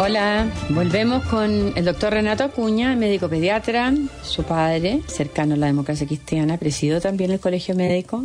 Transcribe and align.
Hola, 0.00 0.48
volvemos 0.68 1.24
con 1.24 1.72
el 1.76 1.84
doctor 1.84 2.12
Renato 2.12 2.44
Acuña, 2.44 2.94
médico 2.94 3.28
pediatra, 3.28 3.92
su 4.22 4.44
padre, 4.44 5.00
cercano 5.08 5.54
a 5.54 5.56
la 5.56 5.66
democracia 5.66 6.06
cristiana, 6.06 6.56
presidió 6.56 7.00
también 7.00 7.32
el 7.32 7.40
colegio 7.40 7.74
médico. 7.74 8.24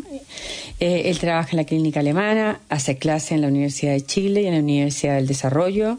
Eh, 0.80 1.02
él 1.06 1.18
trabaja 1.18 1.50
en 1.54 1.58
la 1.58 1.64
clínica 1.64 2.02
alemana, 2.02 2.60
hace 2.70 2.98
clase 3.00 3.34
en 3.34 3.42
la 3.42 3.48
Universidad 3.48 3.94
de 3.94 4.06
Chile 4.06 4.44
y 4.44 4.46
en 4.46 4.54
la 4.54 4.60
Universidad 4.60 5.16
del 5.16 5.26
Desarrollo. 5.26 5.98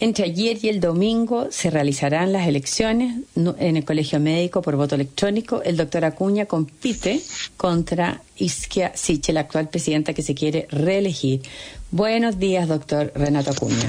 Entre 0.00 0.26
ayer 0.26 0.58
y 0.60 0.68
el 0.68 0.80
domingo 0.80 1.46
se 1.50 1.70
realizarán 1.70 2.32
las 2.32 2.46
elecciones 2.46 3.22
en 3.36 3.76
el 3.78 3.84
colegio 3.86 4.20
médico 4.20 4.60
por 4.60 4.76
voto 4.76 4.96
electrónico. 4.96 5.62
El 5.62 5.78
doctor 5.78 6.04
Acuña 6.04 6.44
compite 6.44 7.22
contra 7.56 8.20
Isquia 8.36 8.92
Siche, 8.94 9.32
la 9.32 9.40
actual 9.40 9.68
presidenta 9.68 10.12
que 10.12 10.22
se 10.22 10.34
quiere 10.34 10.66
reelegir. 10.70 11.42
Buenos 11.90 12.40
días, 12.40 12.66
doctor 12.66 13.12
Renato 13.14 13.52
Acuña. 13.52 13.88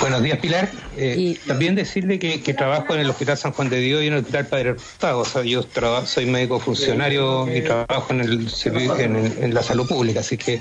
Buenos 0.00 0.22
días, 0.22 0.38
Pilar. 0.40 0.68
Eh, 0.96 1.38
también 1.46 1.76
decirle 1.76 2.18
que, 2.18 2.54
trabajo 2.54 2.94
en 2.94 3.00
el 3.00 3.10
Hospital 3.10 3.38
San 3.38 3.52
Juan 3.52 3.68
de 3.68 3.78
Dios 3.78 4.02
y 4.02 4.08
en 4.08 4.14
el 4.14 4.18
Hospital 4.20 4.46
Padre 4.46 4.72
Hurtado. 4.72 5.20
O 5.20 5.24
sea, 5.24 5.44
yo 5.44 5.64
soy 6.04 6.26
médico 6.26 6.58
funcionario 6.58 7.54
y 7.54 7.62
trabajo 7.62 8.12
en, 8.12 8.20
el, 8.20 8.48
en, 9.40 9.54
la 9.54 9.62
salud 9.62 9.86
pública, 9.86 10.20
así 10.20 10.36
que 10.36 10.60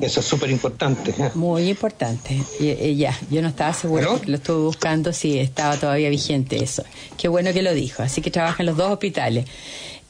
eso 0.00 0.20
es 0.20 0.26
súper 0.26 0.50
importante. 0.50 1.14
Muy 1.34 1.68
importante. 1.68 2.40
Y, 2.58 2.96
ya, 2.96 3.14
yo 3.30 3.42
no 3.42 3.48
estaba 3.48 3.74
seguro, 3.74 4.20
lo 4.24 4.36
estuve 4.36 4.62
buscando 4.64 5.12
si 5.12 5.38
estaba 5.38 5.76
todavía 5.76 6.08
vigente 6.08 6.62
eso. 6.64 6.82
Qué 7.18 7.28
bueno 7.28 7.52
que 7.52 7.62
lo 7.62 7.74
dijo. 7.74 8.02
Así 8.02 8.22
que 8.22 8.30
trabaja 8.30 8.62
en 8.62 8.66
los 8.66 8.76
dos 8.78 8.90
hospitales. 8.90 9.44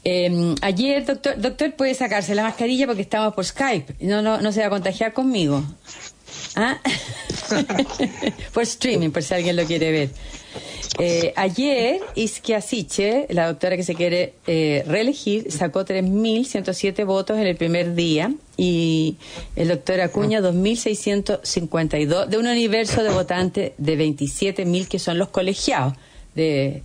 Eh, 0.05 0.55
ayer, 0.63 1.05
doctor, 1.05 1.41
doctor, 1.41 1.75
puede 1.75 1.95
sacarse 1.95 2.35
la 2.35 2.43
mascarilla 2.43 2.87
porque 2.87 3.03
estamos 3.03 3.35
por 3.35 3.45
Skype. 3.45 3.95
No, 4.01 4.23
no, 4.23 4.41
no 4.41 4.53
se 4.53 4.61
va 4.61 4.67
a 4.67 4.71
contagiar 4.71 5.13
conmigo. 5.13 5.63
¿Ah? 6.57 6.79
por 8.53 8.63
streaming, 8.65 9.11
por 9.11 9.23
si 9.23 9.35
alguien 9.35 9.57
lo 9.57 9.65
quiere 9.65 9.91
ver. 9.93 10.11
Eh, 10.99 11.33
ayer, 11.37 12.01
Isquia 12.15 12.61
Siche, 12.61 13.27
la 13.31 13.47
doctora 13.47 13.77
que 13.77 13.83
se 13.83 13.95
quiere 13.95 14.35
eh, 14.47 14.85
reelegir, 14.87 15.51
sacó 15.51 15.85
3.107 15.85 17.07
votos 17.07 17.39
en 17.39 17.47
el 17.47 17.57
primer 17.57 17.95
día 17.95 18.35
y 18.59 19.17
el 19.57 19.69
doctor 19.69 20.01
Acuña 20.01 20.41
2.652 20.41 22.27
de 22.27 22.37
un 22.37 22.47
universo 22.47 23.03
de 23.03 23.11
votantes 23.11 23.73
de 23.79 23.99
27.000 23.99 24.89
que 24.89 24.99
son 24.99 25.19
los 25.19 25.29
colegiados. 25.29 25.95
De, 26.35 26.83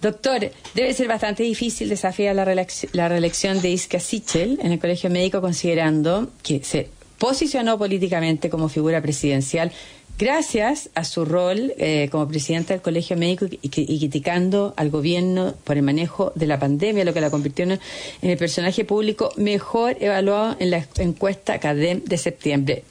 Doctor, 0.00 0.50
debe 0.74 0.94
ser 0.94 1.08
bastante 1.08 1.42
difícil 1.42 1.88
desafiar 1.88 2.36
la, 2.36 2.44
la 2.92 3.08
reelección 3.08 3.60
de 3.60 3.70
Isquia 3.70 3.98
Sichel 3.98 4.58
en 4.62 4.72
el 4.72 4.78
Colegio 4.78 5.10
Médico 5.10 5.40
considerando 5.40 6.30
que 6.42 6.62
se 6.62 6.88
posicionó 7.18 7.78
políticamente 7.78 8.50
como 8.50 8.68
figura 8.68 9.00
presidencial 9.00 9.72
gracias 10.18 10.90
a 10.94 11.04
su 11.04 11.24
rol 11.24 11.74
eh, 11.78 12.08
como 12.10 12.28
presidenta 12.28 12.74
del 12.74 12.82
Colegio 12.82 13.16
Médico 13.16 13.46
y, 13.50 13.68
criticando 13.68 14.74
al 14.76 14.90
gobierno 14.90 15.54
por 15.64 15.76
el 15.76 15.82
manejo 15.82 16.32
de 16.34 16.46
la 16.46 16.58
pandemia, 16.58 17.04
lo 17.04 17.14
que 17.14 17.20
la 17.20 17.30
convirtió 17.30 17.64
en, 17.64 17.80
el 18.22 18.38
personaje 18.38 18.84
público 18.84 19.32
mejor 19.36 19.96
evaluado 20.00 20.56
en 20.58 20.70
la 20.70 20.86
encuesta 20.98 21.58
CADEM 21.58 22.04
de 22.04 22.18
septiembre. 22.18 22.84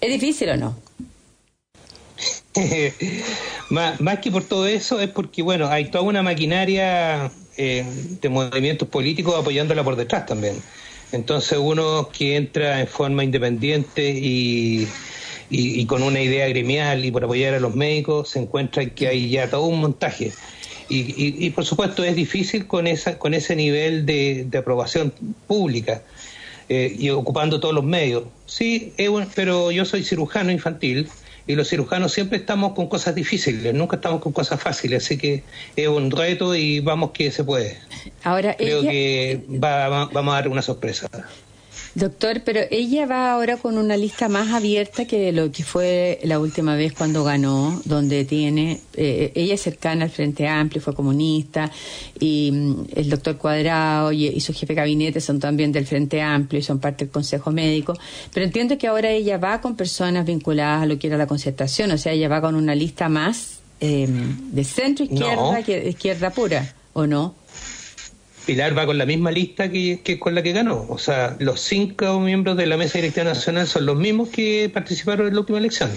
¿Es 0.00 0.10
difícil 0.10 0.48
o 0.50 0.56
no? 0.56 0.76
más, 3.70 4.18
que 4.20 4.30
por 4.30 4.44
todo 4.44 4.66
eso 4.66 5.00
es 5.00 5.08
porque, 5.10 5.42
bueno, 5.42 5.68
hay 5.68 5.90
toda 5.90 6.04
una 6.04 6.22
maquinaria 6.22 7.30
eh, 7.56 7.84
de 8.20 8.28
movimientos 8.28 8.88
políticos 8.88 9.34
apoyándola 9.38 9.82
por 9.82 9.96
detrás 9.96 10.26
también. 10.26 10.56
Entonces 11.12 11.58
uno 11.58 12.08
que 12.10 12.36
entra 12.36 12.80
en 12.80 12.86
forma 12.86 13.22
independiente 13.22 14.10
y, 14.10 14.88
y, 15.50 15.84
con 15.86 16.02
una 16.02 16.20
idea 16.20 16.48
gremial 16.48 17.04
y 17.04 17.10
por 17.10 17.24
apoyar 17.24 17.54
a 17.54 17.60
los 17.60 17.74
médicos, 17.74 18.30
se 18.30 18.38
encuentra 18.38 18.86
que 18.86 19.08
hay 19.08 19.28
ya 19.28 19.50
todo 19.50 19.64
un 19.64 19.80
montaje. 19.80 20.32
Y, 20.88 21.46
y 21.46 21.50
por 21.50 21.64
supuesto 21.64 22.04
es 22.04 22.16
difícil 22.16 22.66
con, 22.66 22.86
esa, 22.86 23.18
con 23.18 23.32
ese 23.34 23.56
nivel 23.56 24.04
de, 24.04 24.46
aprobación 24.58 25.12
pública 25.46 26.02
eh, 26.68 26.94
y 26.98 27.10
ocupando 27.10 27.60
todos 27.60 27.74
los 27.74 27.84
medios. 27.84 28.24
Sí, 28.46 28.92
pero 29.34 29.70
yo 29.70 29.84
soy 29.84 30.02
cirujano 30.02 30.50
infantil 30.50 31.08
y 31.46 31.54
los 31.54 31.68
cirujanos 31.68 32.12
siempre 32.12 32.38
estamos 32.38 32.72
con 32.72 32.88
cosas 32.88 33.14
difíciles, 33.14 33.74
nunca 33.74 33.96
estamos 33.96 34.20
con 34.20 34.32
cosas 34.32 34.60
fáciles, 34.60 35.04
así 35.04 35.18
que 35.18 35.42
es 35.76 35.88
un 35.88 36.10
reto 36.10 36.54
y 36.54 36.80
vamos 36.80 37.10
que 37.10 37.30
se 37.30 37.44
puede. 37.44 37.78
Ahora, 38.22 38.54
Creo 38.56 38.82
que 38.82 39.42
vamos 39.48 40.10
a 40.14 40.36
dar 40.36 40.48
una 40.48 40.62
sorpresa. 40.62 41.08
Doctor, 41.94 42.40
pero 42.42 42.60
ella 42.70 43.04
va 43.04 43.32
ahora 43.32 43.58
con 43.58 43.76
una 43.76 43.98
lista 43.98 44.30
más 44.30 44.50
abierta 44.50 45.04
que 45.04 45.30
lo 45.30 45.52
que 45.52 45.62
fue 45.62 46.20
la 46.24 46.38
última 46.38 46.74
vez 46.74 46.94
cuando 46.94 47.22
ganó, 47.22 47.82
donde 47.84 48.24
tiene, 48.24 48.80
eh, 48.94 49.30
ella 49.34 49.54
es 49.54 49.60
cercana 49.60 50.04
al 50.04 50.10
Frente 50.10 50.48
Amplio, 50.48 50.80
fue 50.80 50.94
comunista, 50.94 51.70
y 52.18 52.50
mm, 52.50 52.84
el 52.96 53.10
doctor 53.10 53.36
Cuadrado 53.36 54.10
y, 54.10 54.40
su 54.40 54.54
jefe 54.54 54.68
de 54.68 54.74
gabinete 54.74 55.20
son 55.20 55.38
también 55.38 55.70
del 55.70 55.86
Frente 55.86 56.22
Amplio 56.22 56.60
y 56.60 56.62
son 56.62 56.78
parte 56.78 57.04
del 57.04 57.12
Consejo 57.12 57.50
Médico, 57.50 57.94
pero 58.32 58.46
entiendo 58.46 58.78
que 58.78 58.86
ahora 58.86 59.10
ella 59.10 59.36
va 59.36 59.60
con 59.60 59.76
personas 59.76 60.24
vinculadas 60.24 60.84
a 60.84 60.86
lo 60.86 60.98
que 60.98 61.08
era 61.08 61.18
la 61.18 61.26
concertación, 61.26 61.90
o 61.90 61.98
sea, 61.98 62.12
ella 62.12 62.28
va 62.28 62.40
con 62.40 62.54
una 62.54 62.74
lista 62.74 63.10
más 63.10 63.58
eh, 63.80 64.08
de 64.08 64.64
centro 64.64 65.04
izquierda 65.04 65.62
que 65.62 65.90
izquierda 65.90 66.30
pura, 66.30 66.74
¿o 66.94 67.06
no? 67.06 67.34
Pilar 68.46 68.76
va 68.76 68.86
con 68.86 68.98
la 68.98 69.06
misma 69.06 69.30
lista 69.30 69.70
que, 69.70 70.18
con 70.18 70.34
la 70.34 70.42
que 70.42 70.52
ganó. 70.52 70.86
O 70.88 70.98
sea, 70.98 71.36
los 71.38 71.60
cinco 71.60 72.18
miembros 72.18 72.56
de 72.56 72.66
la 72.66 72.76
Mesa 72.76 72.98
Directiva 72.98 73.24
Nacional 73.24 73.68
son 73.68 73.86
los 73.86 73.96
mismos 73.96 74.30
que 74.30 74.70
participaron 74.72 75.28
en 75.28 75.34
la 75.34 75.40
última 75.40 75.58
elección. 75.58 75.90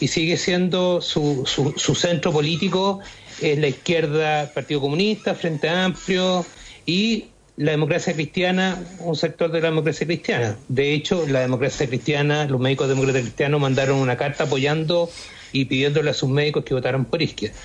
Y 0.00 0.08
sigue 0.08 0.36
siendo 0.36 1.00
su, 1.00 1.44
su, 1.46 1.94
centro 1.94 2.32
político 2.32 3.00
es 3.40 3.58
la 3.58 3.68
izquierda, 3.68 4.50
Partido 4.52 4.80
Comunista, 4.80 5.34
Frente 5.34 5.68
Amplio 5.68 6.44
y 6.86 7.26
la 7.56 7.72
democracia 7.72 8.14
cristiana, 8.14 8.82
un 9.00 9.14
sector 9.14 9.52
de 9.52 9.60
la 9.60 9.68
democracia 9.68 10.06
cristiana. 10.06 10.56
De 10.68 10.92
hecho, 10.92 11.26
la 11.28 11.40
democracia 11.40 11.86
cristiana, 11.86 12.46
los 12.46 12.60
médicos 12.60 12.88
demócratas 12.88 13.22
cristianos 13.22 13.60
mandaron 13.60 13.98
una 13.98 14.16
carta 14.16 14.44
apoyando 14.44 15.10
y 15.52 15.66
pidiéndole 15.66 16.10
a 16.10 16.14
sus 16.14 16.30
médicos 16.30 16.64
que 16.64 16.74
votaran 16.74 17.04
por 17.04 17.22
izquierda 17.22 17.56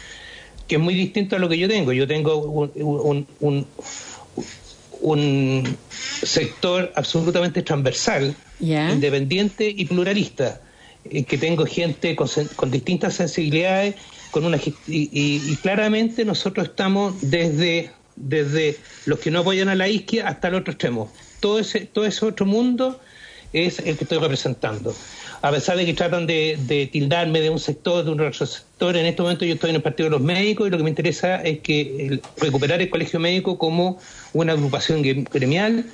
que 0.67 0.75
es 0.75 0.81
muy 0.81 0.93
distinto 0.95 1.35
a 1.35 1.39
lo 1.39 1.49
que 1.49 1.57
yo 1.57 1.67
tengo. 1.67 1.91
Yo 1.93 2.07
tengo 2.07 2.37
un, 2.37 3.27
un, 3.39 3.67
un, 5.01 5.77
sector 5.89 6.91
absolutamente 6.95 7.61
transversal, 7.61 8.35
independiente 8.59 9.69
y 9.69 9.85
pluralista, 9.85 10.61
en 11.03 11.25
que 11.25 11.37
tengo 11.37 11.65
gente 11.65 12.15
con, 12.15 12.27
con 12.55 12.71
distintas 12.71 13.13
sensibilidades, 13.13 13.95
con 14.31 14.45
una 14.45 14.59
y, 14.87 15.55
claramente 15.57 16.25
nosotros 16.25 16.69
estamos 16.69 17.15
desde, 17.21 17.91
desde 18.15 18.77
los 19.05 19.19
que 19.19 19.29
no 19.31 19.39
apoyan 19.39 19.69
a 19.69 19.75
la 19.75 19.87
izquierda 19.87 20.29
hasta 20.29 20.47
el 20.47 20.55
otro 20.55 20.71
extremo. 20.73 21.11
Todo 21.39 21.59
ese, 21.59 21.81
todo 21.81 22.05
ese 22.05 22.25
otro 22.25 22.45
mundo 22.45 22.99
es 23.53 23.79
el 23.79 23.97
que 23.97 24.03
estoy 24.05 24.17
representando 24.17 24.95
a 25.45 25.51
pesar 25.51 25.77
de 25.77 25.85
que 25.85 25.93
tratan 25.93 26.25
de, 26.25 26.89
tildarme 26.91 27.39
de 27.39 27.51
un 27.51 27.59
sector, 27.59 28.03
de 28.03 28.09
un 28.09 28.19
otro 28.19 28.47
sector, 28.47 28.97
en 28.97 29.05
este 29.05 29.21
momento 29.21 29.45
yo 29.45 29.53
estoy 29.53 29.69
en 29.69 29.75
el 29.75 29.83
Partido 29.83 30.09
de 30.09 30.15
los 30.15 30.21
Médicos 30.21 30.65
y 30.65 30.71
lo 30.71 30.77
que 30.77 30.83
me 30.83 30.89
interesa 30.89 31.39
es 31.43 31.59
que 31.59 32.19
recuperar 32.37 32.81
el 32.81 32.89
Colegio 32.89 33.19
Médico 33.19 33.59
como 33.59 33.99
una 34.33 34.53
agrupación 34.53 35.03
gremial 35.03 35.85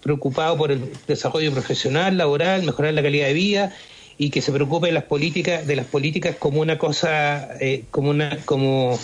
preocupado 0.00 0.56
por 0.56 0.70
el 0.70 0.92
desarrollo 1.08 1.50
profesional, 1.50 2.18
laboral, 2.18 2.62
mejorar 2.62 2.94
la 2.94 3.02
calidad 3.02 3.26
de 3.26 3.32
vida 3.32 3.74
y 4.16 4.30
que 4.30 4.42
se 4.42 4.52
preocupe 4.52 4.86
de 4.86 4.92
las 4.92 5.04
políticas, 5.04 5.66
de 5.66 5.74
las 5.74 5.86
políticas 5.86 6.36
como 6.36 6.60
una 6.60 6.78
cosa, 6.78 7.48
eh, 7.58 7.82
como 7.90 8.10
una, 8.10 8.38
como 8.44 8.96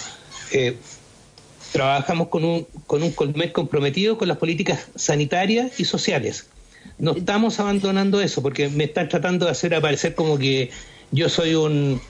eh, 0.53 0.77
trabajamos 1.73 2.29
con 2.29 2.45
un, 2.45 2.65
con 2.87 3.03
un 3.03 3.11
comprometido 3.11 4.19
con 4.19 4.29
las 4.29 4.37
políticas 4.37 4.87
sanitarias 4.95 5.81
y 5.81 5.85
sociales 5.85 6.47
no 6.99 7.13
estamos 7.13 7.61
abandonando 7.61 8.21
eso, 8.21 8.43
porque 8.43 8.69
me 8.69 8.85
están 8.85 9.09
tratando 9.09 9.47
de 9.47 9.53
hacer 9.53 9.75
aparecer 9.75 10.15
como 10.15 10.39
que 10.39 10.71
yo 11.11 11.29
soy 11.29 11.55
un, 11.55 12.01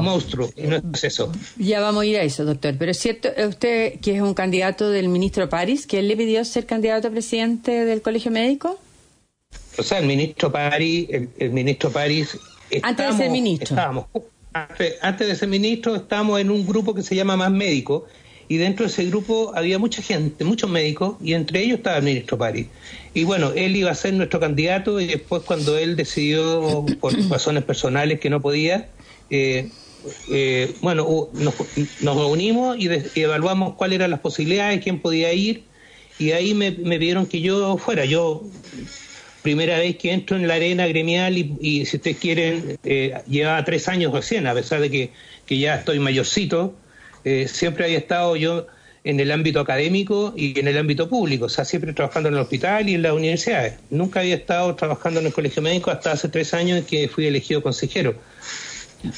monstruo, 0.00 0.50
y 0.56 0.62
no 0.62 0.76
es 0.76 1.04
eso. 1.04 1.32
Ya 1.56 1.80
vamos 1.80 2.02
a 2.02 2.06
ir 2.06 2.16
a 2.18 2.22
eso, 2.22 2.44
doctor. 2.44 2.74
Pero 2.78 2.90
es 2.90 2.98
cierto, 2.98 3.28
eh, 3.36 3.46
usted 3.46 4.00
que 4.00 4.16
es 4.16 4.20
un 4.20 4.34
candidato 4.34 4.90
del 4.90 5.08
ministro 5.08 5.48
París, 5.48 5.86
que 5.86 6.00
él 6.00 6.08
le 6.08 6.16
pidió 6.16 6.44
ser 6.44 6.66
candidato 6.66 7.08
a 7.08 7.10
presidente 7.10 7.84
del 7.84 8.02
Colegio 8.02 8.30
Médico. 8.30 8.78
O 9.78 9.82
sea, 9.82 9.98
el 9.98 10.06
ministro 10.06 10.52
París, 10.52 11.08
el, 11.38 11.50
ministro 11.50 11.90
París... 11.90 12.38
antes 12.82 13.06
de 13.06 13.16
ser 13.16 13.30
ministro. 13.30 13.68
Estábamos, 13.70 14.06
antes 15.00 15.28
de 15.28 15.36
ser 15.36 15.48
ministro, 15.48 15.96
estábamos 15.96 16.40
en 16.40 16.50
un 16.50 16.66
grupo 16.66 16.94
que 16.94 17.02
se 17.02 17.14
llama 17.14 17.36
Más 17.36 17.50
Médico, 17.50 18.06
y 18.52 18.58
dentro 18.58 18.84
de 18.84 18.92
ese 18.92 19.06
grupo 19.06 19.50
había 19.54 19.78
mucha 19.78 20.02
gente, 20.02 20.44
muchos 20.44 20.68
médicos, 20.68 21.16
y 21.22 21.32
entre 21.32 21.62
ellos 21.62 21.78
estaba 21.78 21.96
el 21.96 22.02
ministro 22.02 22.36
París. 22.36 22.66
Y 23.14 23.24
bueno, 23.24 23.52
él 23.56 23.74
iba 23.74 23.90
a 23.90 23.94
ser 23.94 24.12
nuestro 24.12 24.40
candidato 24.40 25.00
y 25.00 25.06
después 25.06 25.42
cuando 25.44 25.78
él 25.78 25.96
decidió, 25.96 26.84
por 27.00 27.18
razones 27.30 27.64
personales 27.64 28.20
que 28.20 28.28
no 28.28 28.42
podía, 28.42 28.90
eh, 29.30 29.70
eh, 30.30 30.74
bueno, 30.82 31.30
nos, 31.32 31.54
reunimos 32.02 32.76
y, 32.78 32.90
evaluamos 33.18 33.72
cuáles 33.76 33.96
eran 33.96 34.10
las 34.10 34.20
posibilidades, 34.20 34.82
quién 34.82 35.00
podía 35.00 35.32
ir, 35.32 35.62
y 36.18 36.32
ahí 36.32 36.52
me, 36.52 36.72
me 36.72 36.98
pidieron 36.98 37.24
que 37.24 37.40
yo 37.40 37.78
fuera. 37.78 38.04
Yo 38.04 38.42
primera 39.40 39.78
vez 39.78 39.96
que 39.96 40.12
entro 40.12 40.36
en 40.36 40.46
la 40.46 40.56
arena 40.56 40.86
gremial 40.86 41.38
y, 41.38 41.86
si 41.86 41.96
ustedes 41.96 42.18
quieren, 42.18 42.78
eh, 42.84 43.14
llevaba 43.26 43.64
tres 43.64 43.88
años 43.88 44.12
recién, 44.12 44.46
a 44.46 44.52
pesar 44.52 44.82
de 44.82 44.90
que, 44.90 45.10
que 45.46 45.58
ya 45.58 45.76
estoy 45.76 45.98
mayorcito, 46.00 46.74
eh, 47.24 47.48
siempre 47.48 47.84
había 47.84 47.98
estado 47.98 48.36
yo 48.36 48.66
en 49.04 49.18
el 49.18 49.32
ámbito 49.32 49.60
académico 49.60 50.32
y 50.36 50.58
en 50.58 50.68
el 50.68 50.78
ámbito 50.78 51.08
público, 51.08 51.46
o 51.46 51.48
sea, 51.48 51.64
siempre 51.64 51.92
trabajando 51.92 52.28
en 52.28 52.36
el 52.36 52.40
hospital 52.40 52.88
y 52.88 52.94
en 52.94 53.02
las 53.02 53.12
universidades. 53.12 53.74
Nunca 53.90 54.20
había 54.20 54.36
estado 54.36 54.74
trabajando 54.76 55.20
en 55.20 55.26
el 55.26 55.32
colegio 55.32 55.60
médico 55.62 55.90
hasta 55.90 56.12
hace 56.12 56.28
tres 56.28 56.54
años 56.54 56.78
en 56.78 56.84
que 56.84 57.08
fui 57.08 57.26
elegido 57.26 57.62
consejero. 57.62 58.14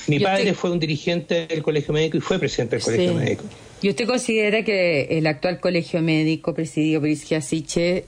Mi 0.06 0.18
padre 0.18 0.54
fue 0.54 0.70
un 0.70 0.80
dirigente 0.80 1.46
del 1.46 1.62
colegio 1.62 1.92
médico 1.92 2.16
y 2.16 2.20
fue 2.20 2.38
presidente 2.38 2.76
del 2.76 2.84
colegio 2.84 3.14
médico. 3.14 3.44
¿Y 3.82 3.90
usted 3.90 4.06
considera 4.06 4.64
que 4.64 5.18
el 5.18 5.26
actual 5.26 5.60
colegio 5.60 6.00
médico 6.00 6.54
presidido 6.54 7.00
por 7.00 7.10
Isquia 7.10 7.42
Siche 7.42 8.06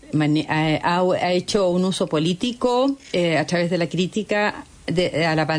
ha, 0.48 1.32
hecho 1.34 1.68
un 1.68 1.84
uso 1.84 2.06
político 2.06 2.96
eh, 3.12 3.36
a 3.36 3.46
través 3.46 3.68
de 3.68 3.76
la 3.76 3.86
crítica, 3.86 4.64
de, 4.86 5.26
a 5.26 5.34
la 5.34 5.58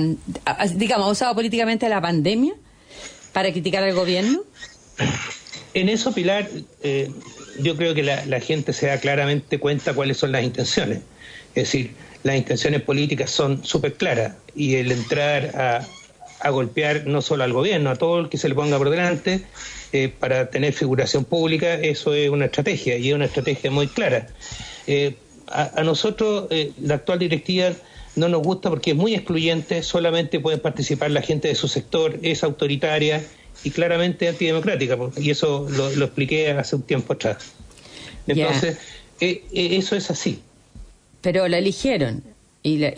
digamos, 0.73 1.07
ha 1.07 1.11
usado 1.11 1.35
políticamente 1.35 1.87
la 1.87 2.01
pandemia 2.01 2.55
para 3.37 3.51
criticar 3.51 3.83
al 3.83 3.93
gobierno? 3.93 4.41
En 5.75 5.89
eso, 5.89 6.11
Pilar, 6.11 6.49
eh, 6.81 7.11
yo 7.59 7.77
creo 7.77 7.93
que 7.93 8.01
la, 8.01 8.39
gente 8.39 8.73
se 8.73 8.87
da 8.87 8.99
claramente 8.99 9.59
cuenta 9.59 9.93
cuáles 9.93 10.17
son 10.17 10.31
las 10.31 10.43
intenciones. 10.43 11.01
Es 11.53 11.65
decir, 11.65 11.91
las 12.23 12.35
intenciones 12.35 12.81
políticas 12.81 13.29
son 13.29 13.63
súper 13.63 13.93
claras 13.93 14.33
y 14.55 14.77
el 14.77 14.91
entrar 14.91 15.85
a, 16.41 16.49
golpear 16.49 17.05
no 17.05 17.21
solo 17.21 17.43
al 17.43 17.53
gobierno, 17.53 17.91
a 17.91 17.95
todo 17.95 18.21
el 18.21 18.29
que 18.29 18.39
se 18.39 18.49
le 18.49 18.55
ponga 18.55 18.79
por 18.79 18.89
delante, 18.89 19.43
eh, 19.93 20.11
para 20.19 20.49
tener 20.49 20.73
figuración 20.73 21.23
pública, 21.23 21.75
eso 21.75 22.15
es 22.15 22.31
una 22.31 22.45
estrategia 22.45 22.97
y 22.97 23.09
es 23.09 23.13
una 23.13 23.25
estrategia 23.25 23.69
muy 23.69 23.85
clara. 23.85 24.29
Eh, 24.87 25.15
a, 25.45 25.83
nosotros, 25.83 26.49
la 26.81 26.95
actual 26.95 27.19
directiva 27.19 27.69
no 28.17 28.27
nos 28.27 28.41
gusta 28.41 28.69
porque 28.69 28.91
es 28.91 28.97
muy 28.97 29.15
excluyente, 29.15 29.83
solamente 29.83 30.39
puede 30.39 30.57
participar 30.57 31.11
la 31.11 31.21
gente 31.21 31.47
de 31.47 31.55
su 31.55 31.67
sector, 31.67 32.19
es 32.23 32.43
autoritaria 32.43 33.23
y 33.63 33.71
claramente 33.71 34.27
antidemocrática, 34.27 34.97
y 35.17 35.29
eso 35.29 35.67
lo, 35.69 35.89
expliqué 35.89 36.51
hace 36.51 36.75
un 36.75 36.81
tiempo 36.81 37.13
atrás. 37.13 37.53
Entonces, 38.27 38.77
eh, 39.21 39.43
eh, 39.51 39.77
eso 39.77 39.95
es 39.95 40.11
así. 40.11 40.41
Pero 41.21 41.47
la 41.47 41.59
eligieron 41.59 42.23
y 42.63 42.77
la, 42.79 42.93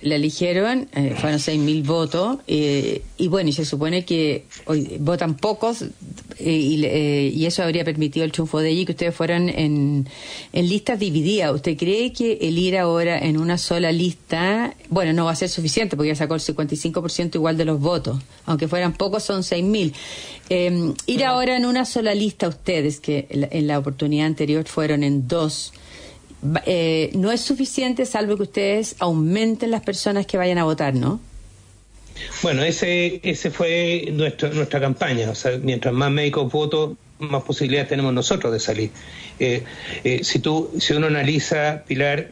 la 0.00 0.14
eligieron, 0.14 0.88
eh, 0.94 1.14
fueron 1.18 1.38
6.000 1.38 1.84
votos, 1.84 2.38
eh, 2.46 3.02
y 3.18 3.28
bueno, 3.28 3.50
y 3.50 3.52
se 3.52 3.64
supone 3.64 4.04
que 4.04 4.46
hoy 4.66 4.96
votan 4.98 5.36
pocos, 5.36 5.84
eh, 6.38 7.32
y, 7.34 7.44
eso 7.44 7.62
habría 7.62 7.84
permitido 7.84 8.24
el 8.24 8.32
triunfo 8.32 8.60
de 8.60 8.70
allí, 8.70 8.86
que 8.86 8.92
ustedes 8.92 9.14
fueran 9.14 9.48
en, 9.48 10.08
en 10.52 10.68
listas 10.68 10.98
divididas. 10.98 11.54
¿Usted 11.54 11.76
cree 11.76 12.12
que 12.12 12.38
el 12.40 12.56
ir 12.56 12.78
ahora 12.78 13.18
en 13.18 13.36
una 13.36 13.58
sola 13.58 13.92
lista, 13.92 14.74
bueno, 14.88 15.12
no 15.12 15.26
va 15.26 15.32
a 15.32 15.36
ser 15.36 15.50
suficiente, 15.50 15.96
porque 15.96 16.08
ya 16.08 16.16
sacó 16.16 16.34
el 16.34 16.40
55% 16.40 17.34
igual 17.34 17.56
de 17.56 17.64
los 17.66 17.80
votos, 17.80 18.22
aunque 18.46 18.68
fueran 18.68 18.94
pocos, 18.94 19.22
son 19.22 19.42
6.000. 19.42 19.92
Eh, 20.48 20.94
ir 21.06 21.24
ahora 21.24 21.56
en 21.56 21.66
una 21.66 21.84
sola 21.84 22.14
lista, 22.14 22.48
ustedes, 22.48 23.00
que 23.00 23.26
en 23.30 23.66
la 23.66 23.78
oportunidad 23.78 24.26
anterior 24.26 24.64
fueron 24.66 25.02
en 25.02 25.28
dos, 25.28 25.72
eh, 26.66 27.10
no 27.14 27.32
es 27.32 27.40
suficiente 27.40 28.06
salvo 28.06 28.36
que 28.36 28.42
ustedes 28.42 28.96
aumenten 28.98 29.70
las 29.70 29.82
personas 29.82 30.26
que 30.26 30.36
vayan 30.36 30.58
a 30.58 30.64
votar, 30.64 30.94
¿no? 30.94 31.20
Bueno, 32.42 32.62
ese, 32.62 33.20
ese 33.22 33.50
fue 33.50 34.08
nuestra, 34.12 34.50
nuestra 34.50 34.80
campaña. 34.80 35.30
O 35.30 35.34
sea, 35.34 35.58
mientras 35.58 35.92
más 35.94 36.10
médicos 36.10 36.52
voto, 36.52 36.96
más 37.18 37.42
posibilidades 37.42 37.88
tenemos 37.88 38.12
nosotros 38.12 38.52
de 38.52 38.60
salir. 38.60 38.90
Eh, 39.38 39.64
eh, 40.04 40.22
si, 40.22 40.38
tú, 40.38 40.70
si 40.78 40.92
uno 40.92 41.06
analiza, 41.06 41.84
Pilar, 41.86 42.30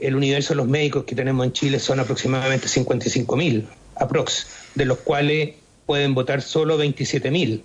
el 0.00 0.16
universo 0.16 0.50
de 0.50 0.56
los 0.56 0.68
médicos 0.68 1.04
que 1.04 1.14
tenemos 1.14 1.44
en 1.46 1.52
Chile 1.52 1.78
son 1.80 2.00
aproximadamente 2.00 2.68
55 2.68 3.36
mil, 3.36 3.66
aprox, 3.96 4.46
de 4.74 4.84
los 4.84 4.98
cuales 4.98 5.54
pueden 5.86 6.14
votar 6.14 6.42
solo 6.42 6.76
27 6.76 7.30
mil, 7.30 7.64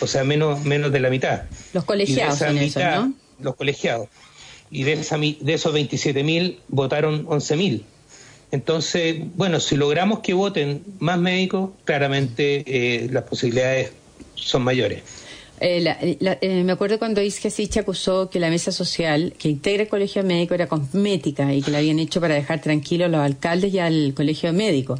o 0.00 0.06
sea, 0.06 0.24
menos, 0.24 0.64
menos 0.64 0.92
de 0.92 1.00
la 1.00 1.10
mitad. 1.10 1.42
Los 1.72 1.84
colegiados 1.84 2.38
son 2.38 2.56
¿no? 2.56 3.12
Los 3.40 3.54
colegiados 3.54 4.08
y 4.70 4.82
de, 4.84 4.94
esa, 4.94 5.18
de 5.18 5.54
esos 5.54 5.74
27.000 5.74 6.58
votaron 6.68 7.26
11.000. 7.26 7.82
Entonces, 8.50 9.16
bueno, 9.34 9.60
si 9.60 9.76
logramos 9.76 10.20
que 10.20 10.32
voten 10.32 10.82
más 10.98 11.18
médicos, 11.18 11.70
claramente 11.84 12.64
eh, 12.66 13.08
las 13.10 13.24
posibilidades 13.24 13.92
son 14.34 14.62
mayores. 14.62 15.02
Eh, 15.60 16.16
eh, 16.20 16.62
me 16.62 16.72
acuerdo 16.72 16.98
cuando 16.98 17.20
Isque 17.20 17.50
acusó 17.80 18.30
que 18.30 18.38
la 18.38 18.48
mesa 18.48 18.70
social 18.70 19.34
que 19.36 19.48
integra 19.48 19.82
el 19.82 19.88
colegio 19.88 20.22
médico 20.22 20.54
era 20.54 20.68
cosmética 20.68 21.52
y 21.52 21.62
que 21.62 21.70
la 21.70 21.78
habían 21.78 21.98
hecho 21.98 22.20
para 22.20 22.34
dejar 22.34 22.60
tranquilos 22.60 23.06
a 23.06 23.08
los 23.08 23.20
alcaldes 23.20 23.74
y 23.74 23.78
al 23.78 24.14
colegio 24.14 24.52
médico. 24.52 24.96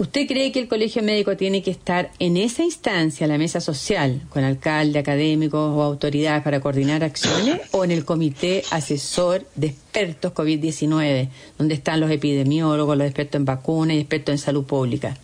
¿Usted 0.00 0.26
cree 0.26 0.50
que 0.50 0.60
el 0.60 0.66
colegio 0.66 1.02
médico 1.02 1.36
tiene 1.36 1.62
que 1.62 1.70
estar 1.70 2.10
en 2.18 2.38
esa 2.38 2.64
instancia, 2.64 3.26
la 3.26 3.36
mesa 3.36 3.60
social, 3.60 4.22
con 4.30 4.44
alcalde, 4.44 4.98
académicos 4.98 5.76
o 5.76 5.82
autoridades 5.82 6.42
para 6.42 6.58
coordinar 6.60 7.04
acciones, 7.04 7.60
o 7.72 7.84
en 7.84 7.90
el 7.90 8.06
comité 8.06 8.62
asesor 8.70 9.44
de 9.56 9.66
expertos 9.66 10.32
COVID-19, 10.32 11.28
donde 11.58 11.74
están 11.74 12.00
los 12.00 12.10
epidemiólogos, 12.10 12.96
los 12.96 13.06
expertos 13.06 13.40
en 13.40 13.44
vacunas 13.44 13.94
y 13.94 14.00
expertos 14.00 14.32
en 14.32 14.38
salud 14.38 14.64
pública? 14.64 15.18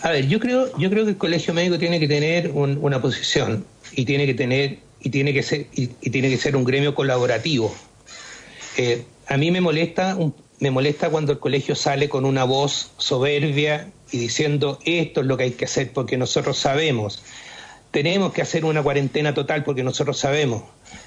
A 0.00 0.10
ver, 0.10 0.26
yo 0.26 0.40
creo, 0.40 0.74
yo 0.78 0.88
creo 0.88 1.04
que 1.04 1.10
el 1.10 1.18
colegio 1.18 1.52
médico 1.52 1.78
tiene 1.78 2.00
que 2.00 2.08
tener 2.08 2.52
una 2.52 3.02
posición 3.02 3.66
y 3.92 4.06
tiene 4.06 4.24
que 4.24 4.32
tener 4.32 4.78
y 5.02 5.10
tiene 5.10 5.34
que 5.34 5.42
ser 5.42 5.66
y, 5.74 5.88
tiene 5.88 6.30
que 6.30 6.38
ser 6.38 6.56
un 6.56 6.64
gremio 6.64 6.94
colaborativo. 6.94 7.74
Eh, 8.78 9.04
a 9.26 9.36
mí 9.36 9.50
me 9.50 9.60
molesta 9.60 10.16
un, 10.16 10.34
me 10.60 10.70
molesta 10.70 11.10
cuando 11.10 11.32
el 11.32 11.38
colegio 11.38 11.74
sale 11.74 12.08
con 12.08 12.24
una 12.24 12.44
voz 12.44 12.90
soberbia 12.96 13.90
y 14.10 14.18
diciendo 14.18 14.78
esto 14.84 15.20
es 15.20 15.26
lo 15.26 15.36
que 15.36 15.44
hay 15.44 15.50
que 15.52 15.64
hacer 15.64 15.92
porque 15.92 16.16
nosotros 16.16 16.58
sabemos. 16.58 17.22
Tenemos 17.90 18.32
que 18.32 18.42
hacer 18.42 18.64
una 18.64 18.82
cuarentena 18.82 19.34
total 19.34 19.62
porque 19.62 19.84
nosotros 19.84 20.18
sabemos. 20.18 20.64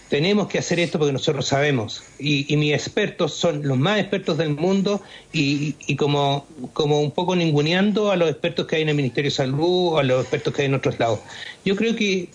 Tenemos 0.10 0.48
que 0.48 0.58
hacer 0.60 0.80
esto 0.80 0.98
porque 1.00 1.12
nosotros 1.12 1.46
sabemos. 1.46 2.02
Y, 2.18 2.56
mis 2.56 2.74
expertos 2.74 3.34
son 3.34 3.68
los 3.68 3.78
más 3.78 4.00
expertos 4.00 4.38
del 4.38 4.56
mundo 4.56 5.02
y, 5.34 5.74
como, 5.98 6.46
como 6.72 7.02
un 7.02 7.12
poco 7.12 7.36
ninguneando 7.36 8.10
a 8.10 8.16
los 8.16 8.30
expertos 8.30 8.68
que 8.68 8.78
hay 8.78 8.84
en 8.84 8.90
el 8.90 8.96
Ministerio 8.96 9.30
de 9.30 9.36
Salud 9.36 9.94
o 9.94 9.98
a 10.00 10.04
los 10.04 10.22
expertos 10.22 10.54
que 10.54 10.62
hay 10.62 10.68
en 10.68 10.76
otros 10.76 10.98
lados. 10.98 11.20
Yo 11.66 11.76
creo 11.76 11.94
que 11.94 12.30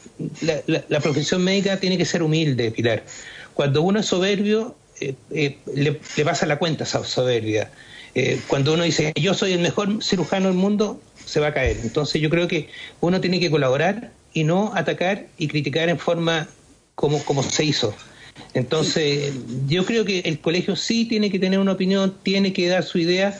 la 0.66 1.00
profesión 1.00 1.42
médica 1.42 1.80
tiene 1.80 1.96
que 1.96 2.04
ser 2.04 2.22
humilde, 2.22 2.70
Pilar. 2.72 3.04
Cuando 3.54 3.82
uno 3.82 4.00
es 4.00 4.06
soberbio, 4.06 4.76
eh, 5.00 5.14
eh, 5.30 5.58
le, 5.74 6.24
pasa 6.24 6.46
la 6.46 6.58
cuenta 6.58 6.84
esa 6.84 7.04
soberbia. 7.04 7.70
Eh, 8.14 8.40
cuando 8.46 8.74
uno 8.74 8.82
dice 8.82 9.12
yo 9.16 9.32
soy 9.32 9.52
el 9.52 9.60
mejor 9.60 10.02
cirujano 10.02 10.48
del 10.48 10.56
mundo, 10.56 11.00
se 11.24 11.40
va 11.40 11.48
a 11.48 11.54
caer. 11.54 11.78
Entonces 11.82 12.20
yo 12.20 12.30
creo 12.30 12.48
que 12.48 12.68
uno 13.00 13.20
tiene 13.20 13.40
que 13.40 13.50
colaborar 13.50 14.12
y 14.32 14.44
no 14.44 14.72
atacar 14.74 15.26
y 15.38 15.48
criticar 15.48 15.88
en 15.88 15.98
forma 15.98 16.48
como, 16.94 17.22
como 17.24 17.42
se 17.42 17.64
hizo. 17.64 17.94
Entonces 18.54 19.34
yo 19.66 19.84
creo 19.84 20.04
que 20.04 20.20
el 20.20 20.38
colegio 20.40 20.76
sí 20.76 21.04
tiene 21.06 21.30
que 21.30 21.38
tener 21.38 21.58
una 21.58 21.72
opinión, 21.72 22.16
tiene 22.22 22.52
que 22.52 22.68
dar 22.68 22.82
su 22.82 22.98
idea, 22.98 23.38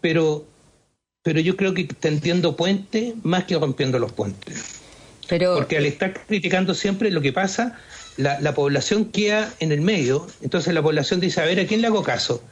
pero, 0.00 0.46
pero 1.22 1.40
yo 1.40 1.56
creo 1.56 1.74
que 1.74 1.84
tendiendo 1.84 2.56
puentes 2.56 3.14
más 3.22 3.44
que 3.44 3.58
rompiendo 3.58 3.98
los 3.98 4.12
puentes. 4.12 4.80
Pero, 5.28 5.56
Porque 5.56 5.76
al 5.76 5.86
estar 5.86 6.14
criticando 6.26 6.74
siempre 6.74 7.10
lo 7.10 7.20
que 7.20 7.32
pasa, 7.32 7.78
la, 8.18 8.54
población 8.54 9.06
queda 9.06 9.52
en 9.60 9.72
el 9.72 9.80
medio, 9.80 10.26
entonces 10.42 10.74
la 10.74 10.82
población 10.82 11.20
dice, 11.20 11.40
a 11.40 11.44
ver, 11.44 11.60
¿a 11.60 11.66
quién 11.66 11.80
le 11.80 11.86
hago 11.86 12.02
caso? 12.02 12.42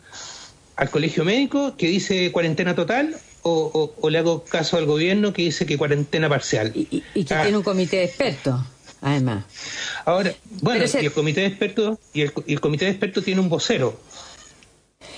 ¿Al 0.76 0.90
colegio 0.90 1.24
médico 1.24 1.76
que 1.76 1.88
dice 1.88 2.30
cuarentena 2.32 2.74
total 2.74 3.16
o, 3.42 4.08
le 4.08 4.18
hago 4.18 4.44
caso 4.44 4.76
al 4.76 4.86
gobierno 4.86 5.32
que 5.32 5.42
dice 5.42 5.66
que 5.66 5.76
cuarentena 5.76 6.28
parcial? 6.28 6.72
Y, 6.74 7.02
que 7.24 7.34
ah. 7.34 7.42
tiene 7.42 7.58
un 7.58 7.64
comité 7.64 7.96
de 7.96 8.04
expertos, 8.04 8.60
además. 9.00 9.44
Ahora, 10.04 10.32
bueno, 10.62 10.84
y 10.84 11.04
el 11.04 11.12
comité 11.12 11.40
de 11.40 11.46
expertos 11.48 11.98
y 12.12 12.22
el, 12.22 12.60
comité 12.60 12.84
de 12.84 12.92
expertos 12.92 13.24
tiene 13.24 13.40
un 13.40 13.48
vocero. 13.48 13.98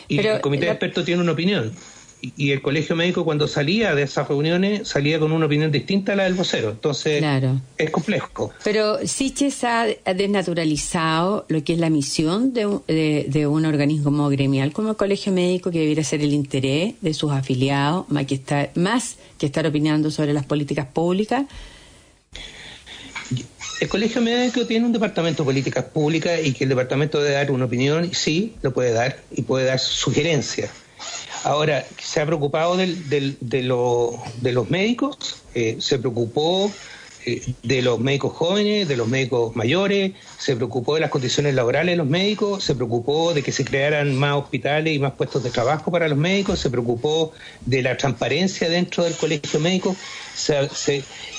Y 0.08 0.18
el 0.18 0.40
comité 0.40 0.64
de 0.64 0.72
expertos 0.72 1.04
tiene 1.04 1.20
una 1.20 1.32
opinión 1.32 1.74
y 2.20 2.50
el 2.50 2.62
colegio 2.62 2.96
médico 2.96 3.24
cuando 3.24 3.46
salía 3.46 3.94
de 3.94 4.02
esas 4.02 4.26
reuniones 4.26 4.88
salía 4.88 5.20
con 5.20 5.30
una 5.30 5.46
opinión 5.46 5.70
distinta 5.70 6.12
a 6.12 6.16
la 6.16 6.24
del 6.24 6.34
vocero. 6.34 6.70
Entonces 6.70 7.22
es 7.76 7.90
complejo. 7.90 8.52
Pero 8.64 9.06
Siches 9.06 9.62
ha 9.64 9.86
desnaturalizado 10.04 11.46
lo 11.48 11.62
que 11.62 11.74
es 11.74 11.78
la 11.78 11.90
misión 11.90 12.52
de, 12.52 13.26
de, 13.28 13.46
un 13.46 13.64
organismo 13.64 14.28
gremial 14.28 14.72
como 14.72 14.90
el 14.90 14.96
colegio 14.96 15.32
médico 15.32 15.70
que 15.70 15.78
debiera 15.78 16.02
ser 16.02 16.20
el 16.22 16.32
interés 16.32 16.94
de 17.00 17.14
sus 17.14 17.30
afiliados 17.32 18.08
más 18.08 18.26
que 18.26 18.34
estar, 18.34 18.70
más 18.74 19.16
que 19.38 19.46
estar 19.46 19.66
opinando 19.66 20.10
sobre 20.10 20.32
las 20.32 20.44
políticas 20.44 20.86
públicas. 20.86 21.44
El 23.80 23.88
Colegio 23.88 24.20
Médico 24.20 24.66
tiene 24.66 24.86
un 24.86 24.92
departamento 24.92 25.44
de 25.44 25.46
políticas 25.46 25.84
públicas 25.84 26.40
y 26.42 26.52
que 26.52 26.64
el 26.64 26.70
departamento 26.70 27.22
debe 27.22 27.36
dar 27.36 27.52
una 27.52 27.66
opinión, 27.66 28.12
sí, 28.12 28.54
lo 28.62 28.72
puede 28.72 28.92
dar 28.92 29.20
y 29.30 29.42
puede 29.42 29.66
dar 29.66 29.78
sugerencias 29.78 30.70
Ahora, 31.48 31.86
se 31.98 32.20
ha 32.20 32.26
preocupado 32.26 32.76
de, 32.76 33.62
los 33.62 34.70
médicos, 34.70 35.16
eh, 35.54 35.78
se 35.80 35.98
preocupó 35.98 36.70
eh, 37.24 37.54
de 37.62 37.80
los 37.80 37.98
médicos 37.98 38.34
jóvenes, 38.34 38.86
de 38.86 38.98
los 38.98 39.08
médicos 39.08 39.56
mayores, 39.56 40.12
se 40.38 40.56
preocupó 40.56 40.96
de 40.96 41.00
las 41.00 41.10
condiciones 41.10 41.54
laborales 41.54 41.94
de 41.94 41.96
los 41.96 42.06
médicos, 42.06 42.64
se 42.64 42.74
preocupó 42.74 43.32
de 43.32 43.42
que 43.42 43.50
se 43.50 43.64
crearan 43.64 44.14
más 44.14 44.34
hospitales 44.34 44.94
y 44.94 44.98
más 44.98 45.12
puestos 45.12 45.42
de 45.42 45.48
trabajo 45.48 45.90
para 45.90 46.06
los 46.06 46.18
médicos, 46.18 46.58
se 46.58 46.68
preocupó 46.68 47.32
de 47.64 47.80
la 47.80 47.96
transparencia 47.96 48.68
dentro 48.68 49.04
del 49.04 49.14
colegio 49.14 49.58
médico, 49.58 49.96
se, 50.34 50.68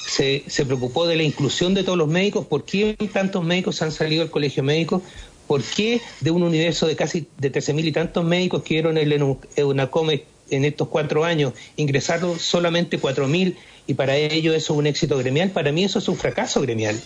se, 0.09 0.65
preocupó 0.65 1.05
de 1.05 1.17
la 1.17 1.23
inclusión 1.23 1.75
de 1.75 1.83
todos 1.83 1.99
los 1.99 2.07
médicos, 2.07 2.47
por 2.47 2.65
qué 2.65 2.97
tantos 3.13 3.43
médicos 3.43 3.83
han 3.83 3.91
salido 3.91 4.23
del 4.23 4.31
colegio 4.31 4.63
médico, 4.63 5.03
por 5.49 5.63
qué 5.63 5.99
de 6.21 6.29
un 6.29 6.43
universo 6.43 6.85
de 6.85 6.95
casi 6.95 7.25
de 7.39 7.51
13.000 7.51 7.85
y 7.85 7.91
tantos 7.91 8.23
médicos 8.23 8.61
que 8.61 8.75
dieron 8.75 8.99
el 8.99 9.35
EUNACOME 9.55 10.23
en 10.51 10.63
estos 10.63 10.89
cuatro 10.89 11.25
años, 11.25 11.53
ingresaron 11.75 12.37
solamente 12.37 13.01
4.000 13.01 13.55
y 13.87 13.95
para 13.95 14.15
ello 14.15 14.53
eso 14.53 14.73
es 14.73 14.77
un 14.77 14.85
éxito 14.85 15.17
gremial, 15.17 15.49
para 15.49 15.71
mí 15.71 15.83
eso 15.83 15.97
es 15.97 16.07
un 16.07 16.17
fracaso 16.17 16.61
gremial. 16.61 17.01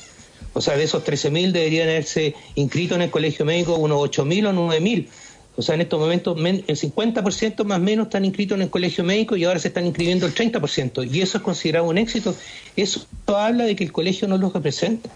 O 0.51 0.59
sea, 0.59 0.75
de 0.75 0.83
esos 0.83 1.05
13.000 1.05 1.53
deberían 1.53 1.87
haberse 1.87 2.35
inscrito 2.55 2.95
en 2.95 3.03
el 3.03 3.11
colegio 3.11 3.45
médico 3.45 3.77
unos 3.77 3.97
8.000 3.99 4.49
o 4.49 4.51
9.000. 4.51 5.07
O 5.55 5.61
sea, 5.61 5.75
en 5.75 5.81
estos 5.81 6.01
momentos 6.01 6.37
el 6.37 6.77
50% 6.77 7.63
más 7.63 7.77
o 7.77 7.81
menos 7.81 8.07
están 8.07 8.25
inscritos 8.25 8.57
en 8.57 8.63
el 8.63 8.69
colegio 8.69 9.05
médico 9.05 9.37
y 9.37 9.45
ahora 9.45 9.59
se 9.59 9.69
están 9.69 9.85
inscribiendo 9.85 10.25
el 10.25 10.35
30%. 10.35 11.09
Y 11.09 11.21
eso 11.21 11.37
es 11.37 11.43
considerado 11.43 11.85
un 11.85 11.97
éxito. 11.97 12.35
Eso 12.75 13.05
habla 13.27 13.63
de 13.63 13.77
que 13.77 13.85
el 13.85 13.93
colegio 13.93 14.27
no 14.27 14.37
los 14.37 14.51
representa. 14.51 15.09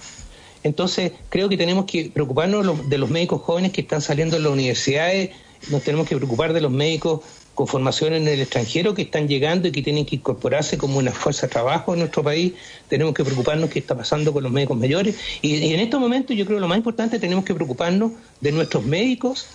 Entonces, 0.67 1.13
creo 1.29 1.50
que 1.50 1.57
tenemos 1.57 1.86
que 1.86 2.12
preocuparnos 2.13 2.89
de 2.89 2.97
los 2.97 3.09
médicos 3.09 3.41
jóvenes 3.41 3.71
que 3.71 3.81
están 3.81 4.01
saliendo 4.01 4.36
de 4.36 4.43
las 4.43 4.51
universidades, 4.51 5.31
nos 5.69 5.81
tenemos 5.83 6.07
que 6.07 6.15
preocupar 6.15 6.53
de 6.53 6.62
los 6.62 6.71
médicos 6.71 7.21
con 7.55 7.67
formación 7.67 8.13
en 8.13 8.27
el 8.27 8.39
extranjero 8.39 8.93
que 8.93 9.01
están 9.01 9.27
llegando 9.27 9.67
y 9.67 9.71
que 9.71 9.81
tienen 9.81 10.05
que 10.05 10.17
incorporarse 10.17 10.77
como 10.77 11.00
una 11.00 11.12
fuerza 11.12 11.47
de 11.47 11.53
trabajo 11.53 11.93
en 11.93 12.00
nuestro 12.01 12.21
país. 12.21 12.53
Tenemos 12.88 13.15
que 13.15 13.24
preocuparnos 13.24 13.71
qué 13.71 13.79
está 13.79 13.97
pasando 13.97 14.31
con 14.31 14.43
los 14.43 14.51
médicos 14.51 14.77
mayores. 14.77 15.17
Y, 15.41 15.74
en 15.74 15.79
estos 15.79 16.00
momentos 16.00 16.38
yo 16.38 16.45
creo 16.45 16.57
que 16.57 16.62
lo 16.62 16.67
más 16.67 16.77
importante 16.77 17.17
tenemos 17.17 17.43
que 17.43 17.55
preocuparnos 17.55 18.12
de 18.41 18.51
nuestros 18.51 18.86
médicos 18.86 19.47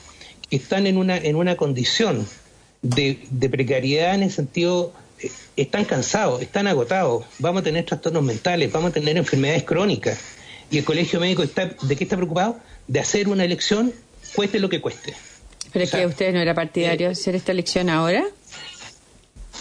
que 0.51 0.57
están 0.57 0.89
en 0.89 0.97
una, 0.97 1.17
en 1.17 1.37
una 1.37 1.57
condición 1.57 2.27
de, 2.83 3.21
de 3.31 3.49
precariedad 3.49 4.17
en 4.17 4.25
el 4.25 4.33
sentido 4.33 4.93
eh, 5.21 5.31
están 5.57 5.85
cansados, 5.85 6.43
están 6.43 6.67
agotados, 6.67 7.25
vamos 7.39 7.61
a 7.61 7.65
tener 7.65 7.87
trastornos 7.87 8.25
mentales, 8.25 8.73
vamos 8.73 8.91
a 8.91 8.95
tener 8.95 9.17
enfermedades 9.17 9.63
crónicas. 9.63 10.19
Y 10.73 10.79
el 10.79 10.85
colegio 10.85 11.21
médico 11.21 11.43
está, 11.43 11.67
¿de 11.83 11.97
qué 11.97 12.05
está 12.05 12.17
preocupado? 12.17 12.59
De 12.89 12.99
hacer 12.99 13.29
una 13.29 13.45
elección, 13.45 13.93
cueste 14.35 14.59
lo 14.59 14.71
que 14.71 14.81
cueste. 14.81 15.15
¿Pero 15.71 15.85
es 15.85 15.91
que 15.91 16.07
usted 16.07 16.33
no 16.33 16.41
era 16.41 16.55
partidario 16.55 17.09
de 17.09 17.13
hacer 17.13 17.35
esta 17.35 17.53
elección 17.53 17.91
ahora? 17.91 18.25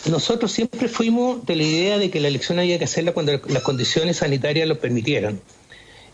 Nosotros 0.10 0.54
siempre 0.54 0.88
fuimos 0.88 1.46
de 1.46 1.58
la 1.58 1.64
idea 1.64 1.98
de 1.98 2.10
que 2.10 2.22
la 2.22 2.30
elección 2.30 2.60
había 2.60 2.80
que 2.80 2.86
hacerla 2.86 3.12
cuando 3.12 3.34
las 3.50 3.62
condiciones 3.62 4.18
sanitarias 4.18 4.66
lo 4.70 4.80
permitieran. 4.80 5.42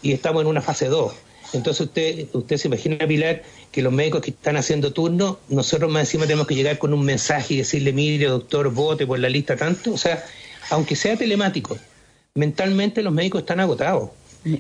Y 0.01 0.13
estamos 0.13 0.41
en 0.41 0.47
una 0.47 0.61
fase 0.61 0.87
2. 0.87 1.13
Entonces 1.53 1.81
usted, 1.81 2.25
usted 2.33 2.57
se 2.57 2.67
imagina, 2.67 3.07
Pilar, 3.07 3.43
que 3.71 3.83
los 3.83 3.93
médicos 3.93 4.21
que 4.21 4.31
están 4.31 4.57
haciendo 4.57 4.93
turno, 4.93 5.37
nosotros 5.47 5.91
más 5.91 6.01
encima 6.01 6.25
tenemos 6.25 6.47
que 6.47 6.55
llegar 6.55 6.79
con 6.79 6.91
un 6.91 7.05
mensaje 7.05 7.53
y 7.53 7.57
decirle, 7.57 7.93
mire, 7.93 8.25
doctor, 8.25 8.71
vote 8.71 9.05
por 9.05 9.19
la 9.19 9.29
lista 9.29 9.55
tanto. 9.55 9.93
O 9.93 9.97
sea, 9.97 10.25
aunque 10.71 10.95
sea 10.95 11.15
telemático, 11.15 11.77
mentalmente 12.33 13.03
los 13.03 13.13
médicos 13.13 13.41
están 13.41 13.59
agotados. 13.59 14.09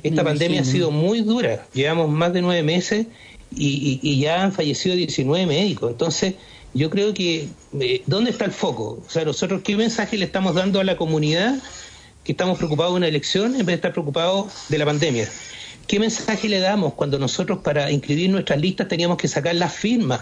Esta 0.03 0.23
pandemia 0.23 0.61
ha 0.61 0.65
sido 0.65 0.91
muy 0.91 1.21
dura. 1.21 1.65
Llevamos 1.73 2.09
más 2.09 2.33
de 2.33 2.41
nueve 2.41 2.63
meses 2.63 3.07
y, 3.55 4.19
ya 4.19 4.43
han 4.43 4.51
fallecido 4.51 4.95
19 4.95 5.45
médicos. 5.45 5.91
Entonces, 5.91 6.35
yo 6.73 6.89
creo 6.89 7.13
que, 7.13 7.47
eh, 7.79 8.01
¿dónde 8.05 8.31
está 8.31 8.45
el 8.45 8.51
foco? 8.51 9.03
O 9.05 9.09
sea, 9.09 9.25
nosotros, 9.25 9.61
¿qué 9.63 9.75
mensaje 9.75 10.17
le 10.17 10.25
estamos 10.25 10.55
dando 10.55 10.79
a 10.79 10.83
la 10.83 10.97
comunidad 10.97 11.55
que 12.23 12.33
estamos 12.33 12.57
preocupados 12.57 12.93
de 12.93 12.97
una 12.97 13.07
elección 13.07 13.53
en 13.53 13.59
vez 13.59 13.67
de 13.67 13.75
estar 13.75 13.93
preocupados 13.93 14.51
de 14.69 14.77
la 14.77 14.85
pandemia? 14.85 15.29
¿Qué 15.87 15.99
mensaje 15.99 16.49
le 16.49 16.59
damos 16.59 16.93
cuando 16.93 17.17
nosotros 17.17 17.59
para 17.63 17.89
inscribir 17.91 18.29
nuestras 18.29 18.59
listas 18.59 18.87
teníamos 18.87 19.17
que 19.17 19.27
sacar 19.27 19.55
las 19.55 19.73
firmas? 19.73 20.19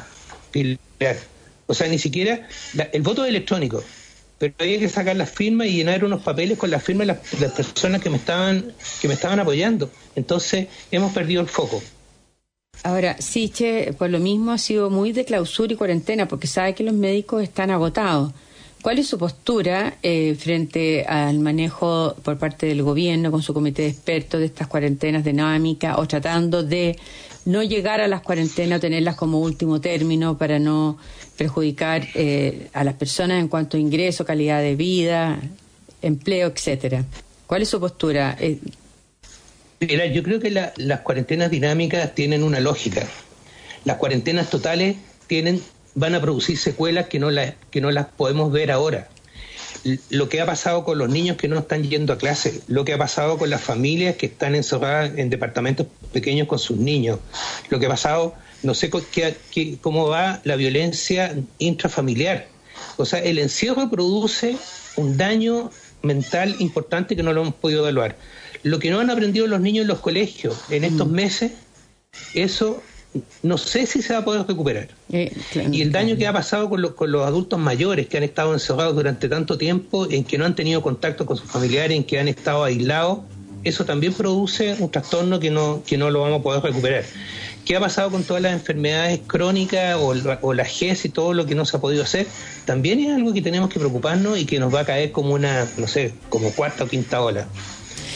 O 1.67 1.73
sea, 1.73 1.87
ni 1.87 1.97
siquiera 1.97 2.47
el 2.93 3.01
voto 3.01 3.25
electrónico, 3.25 3.83
pero 4.37 4.53
había 4.59 4.79
que 4.79 4.89
sacar 4.89 5.15
las 5.15 5.29
firmas 5.29 5.67
y 5.67 5.77
llenar 5.77 6.03
unos 6.03 6.21
papeles 6.21 6.57
con 6.57 6.69
las 6.69 6.83
firmas 6.83 7.07
de 7.07 7.39
las, 7.39 7.53
personas 7.53 8.01
que 8.01 8.09
me 8.09 8.17
estaban 8.17 8.73
que 9.01 9.07
me 9.07 9.13
estaban 9.13 9.39
apoyando. 9.39 9.89
Entonces, 10.15 10.67
hemos 10.91 11.13
perdido 11.13 11.41
el 11.41 11.47
foco. 11.47 11.81
Ahora, 12.83 13.15
Siche, 13.19 13.93
por 13.93 14.09
lo 14.09 14.19
mismo, 14.19 14.51
ha 14.51 14.57
sido 14.57 14.89
muy 14.89 15.11
de 15.11 15.25
clausura 15.25 15.73
y 15.73 15.75
cuarentena 15.75 16.27
porque 16.27 16.47
sabe 16.47 16.75
que 16.75 16.83
los 16.83 16.93
médicos 16.93 17.41
están 17.41 17.71
agotados. 17.71 18.33
¿Cuál 18.81 18.99
es 18.99 19.07
su 19.07 19.17
postura 19.17 19.95
eh, 20.03 20.35
frente 20.37 21.05
al 21.05 21.39
manejo 21.39 22.15
por 22.21 22.37
parte 22.37 22.67
del 22.67 22.83
gobierno 22.83 23.31
con 23.31 23.41
su 23.41 23.51
comité 23.51 23.81
de 23.81 23.87
expertos 23.87 24.39
de 24.39 24.45
estas 24.45 24.67
cuarentenas 24.67 25.23
dinámicas 25.23 25.97
o 25.97 26.07
tratando 26.07 26.61
de 26.61 26.95
no 27.45 27.63
llegar 27.63 28.01
a 28.01 28.07
las 28.07 28.21
cuarentenas 28.21 28.81
tenerlas 28.81 29.15
como 29.15 29.39
último 29.39 29.79
término 29.79 30.37
para 30.37 30.59
no 30.59 30.97
perjudicar 31.37 32.07
eh, 32.15 32.69
a 32.73 32.83
las 32.83 32.95
personas 32.95 33.39
en 33.39 33.47
cuanto 33.47 33.77
a 33.77 33.79
ingreso, 33.79 34.25
calidad 34.25 34.61
de 34.61 34.75
vida, 34.75 35.39
empleo, 36.01 36.47
etcétera? 36.47 37.05
¿Cuál 37.47 37.61
es 37.61 37.69
su 37.69 37.79
postura? 37.79 38.35
Eh, 38.39 38.59
Mira, 39.79 40.05
yo 40.07 40.23
creo 40.23 40.39
que 40.39 40.49
las 40.49 41.01
cuarentenas 41.01 41.51
dinámicas 41.51 42.15
tienen 42.15 42.43
una 42.43 42.59
lógica. 42.59 43.05
Las 43.83 43.97
cuarentenas 43.97 44.49
totales 44.49 44.95
tienen, 45.27 45.61
van 45.93 46.15
a 46.15 46.21
producir 46.21 46.57
secuelas 46.57 47.07
que 47.07 47.19
no, 47.19 47.29
las, 47.29 47.53
que 47.69 47.81
no 47.81 47.91
las 47.91 48.07
podemos 48.07 48.51
ver 48.51 48.71
ahora. 48.71 49.09
Lo 50.09 50.29
que 50.29 50.41
ha 50.41 50.45
pasado 50.45 50.83
con 50.83 50.97
los 50.97 51.09
niños 51.09 51.37
que 51.37 51.47
no 51.47 51.59
están 51.59 51.83
yendo 51.83 52.11
a 52.11 52.17
clase, 52.17 52.61
lo 52.67 52.85
que 52.85 52.93
ha 52.93 52.97
pasado 52.97 53.37
con 53.37 53.49
las 53.49 53.61
familias 53.61 54.15
que 54.15 54.25
están 54.25 54.55
encerradas 54.55 55.11
en 55.17 55.29
departamentos 55.29 55.85
pequeños 56.11 56.47
con 56.47 56.57
sus 56.57 56.77
niños, 56.77 57.19
lo 57.69 57.79
que 57.79 57.85
ha 57.85 57.89
pasado, 57.89 58.33
no 58.63 58.73
sé 58.73 58.89
qué, 59.11 59.77
cómo 59.81 60.07
va 60.07 60.41
la 60.43 60.55
violencia 60.55 61.35
intrafamiliar. 61.59 62.47
O 62.97 63.05
sea, 63.05 63.19
el 63.19 63.37
encierro 63.37 63.89
produce 63.89 64.57
un 64.95 65.17
daño 65.17 65.69
mental 66.01 66.55
importante 66.59 67.15
que 67.15 67.23
no 67.23 67.33
lo 67.33 67.41
hemos 67.41 67.55
podido 67.55 67.81
evaluar. 67.81 68.15
Lo 68.63 68.79
que 68.79 68.89
no 68.89 68.99
han 68.99 69.11
aprendido 69.11 69.45
los 69.45 69.61
niños 69.61 69.83
en 69.83 69.87
los 69.89 69.99
colegios 69.99 70.63
en 70.69 70.83
estos 70.83 71.07
mm. 71.07 71.11
meses, 71.11 71.51
eso 72.33 72.81
no 73.43 73.57
sé 73.57 73.85
si 73.85 74.01
se 74.01 74.13
va 74.13 74.19
a 74.19 74.25
poder 74.25 74.45
recuperar. 74.47 74.89
Eh, 75.11 75.35
y 75.71 75.81
el 75.81 75.91
daño 75.91 76.17
que 76.17 76.27
ha 76.27 76.33
pasado 76.33 76.69
con, 76.69 76.81
con, 76.93 77.11
los 77.11 77.25
adultos 77.25 77.59
mayores 77.59 78.07
que 78.07 78.17
han 78.17 78.23
estado 78.23 78.53
encerrados 78.53 78.95
durante 78.95 79.29
tanto 79.29 79.57
tiempo, 79.57 80.07
en 80.09 80.23
que 80.23 80.37
no 80.37 80.45
han 80.45 80.55
tenido 80.55 80.81
contacto 80.81 81.25
con 81.25 81.37
sus 81.37 81.49
familiares, 81.49 81.95
en 81.95 82.03
que 82.03 82.19
han 82.19 82.27
estado 82.27 82.63
aislados, 82.63 83.19
eso 83.65 83.83
también 83.83 84.13
produce 84.13 84.75
un 84.79 84.91
trastorno 84.91 85.39
que 85.39 85.49
no, 85.49 85.81
que 85.85 85.97
no 85.97 86.11
lo 86.11 86.21
vamos 86.21 86.39
a 86.39 86.43
poder 86.43 86.61
recuperar. 86.61 87.03
¿Qué 87.65 87.75
ha 87.75 87.79
pasado 87.79 88.11
con 88.11 88.23
todas 88.23 88.43
las 88.43 88.53
enfermedades 88.53 89.21
crónicas 89.25 89.95
o, 89.95 90.13
o 90.41 90.53
la 90.53 90.65
GES 90.65 91.05
y 91.05 91.09
todo 91.09 91.33
lo 91.33 91.47
que 91.47 91.55
no 91.55 91.65
se 91.65 91.77
ha 91.77 91.81
podido 91.81 92.03
hacer? 92.03 92.27
También 92.65 92.99
es 92.99 93.15
algo 93.15 93.33
que 93.33 93.41
tenemos 93.41 93.69
que 93.69 93.79
preocuparnos 93.79 94.37
y 94.37 94.45
que 94.45 94.59
nos 94.59 94.73
va 94.73 94.81
a 94.81 94.85
caer 94.85 95.11
como 95.11 95.33
una, 95.33 95.67
no 95.77 95.87
sé, 95.87 96.13
como 96.29 96.51
cuarta 96.51 96.83
o 96.83 96.87
quinta 96.87 97.21
ola. 97.21 97.47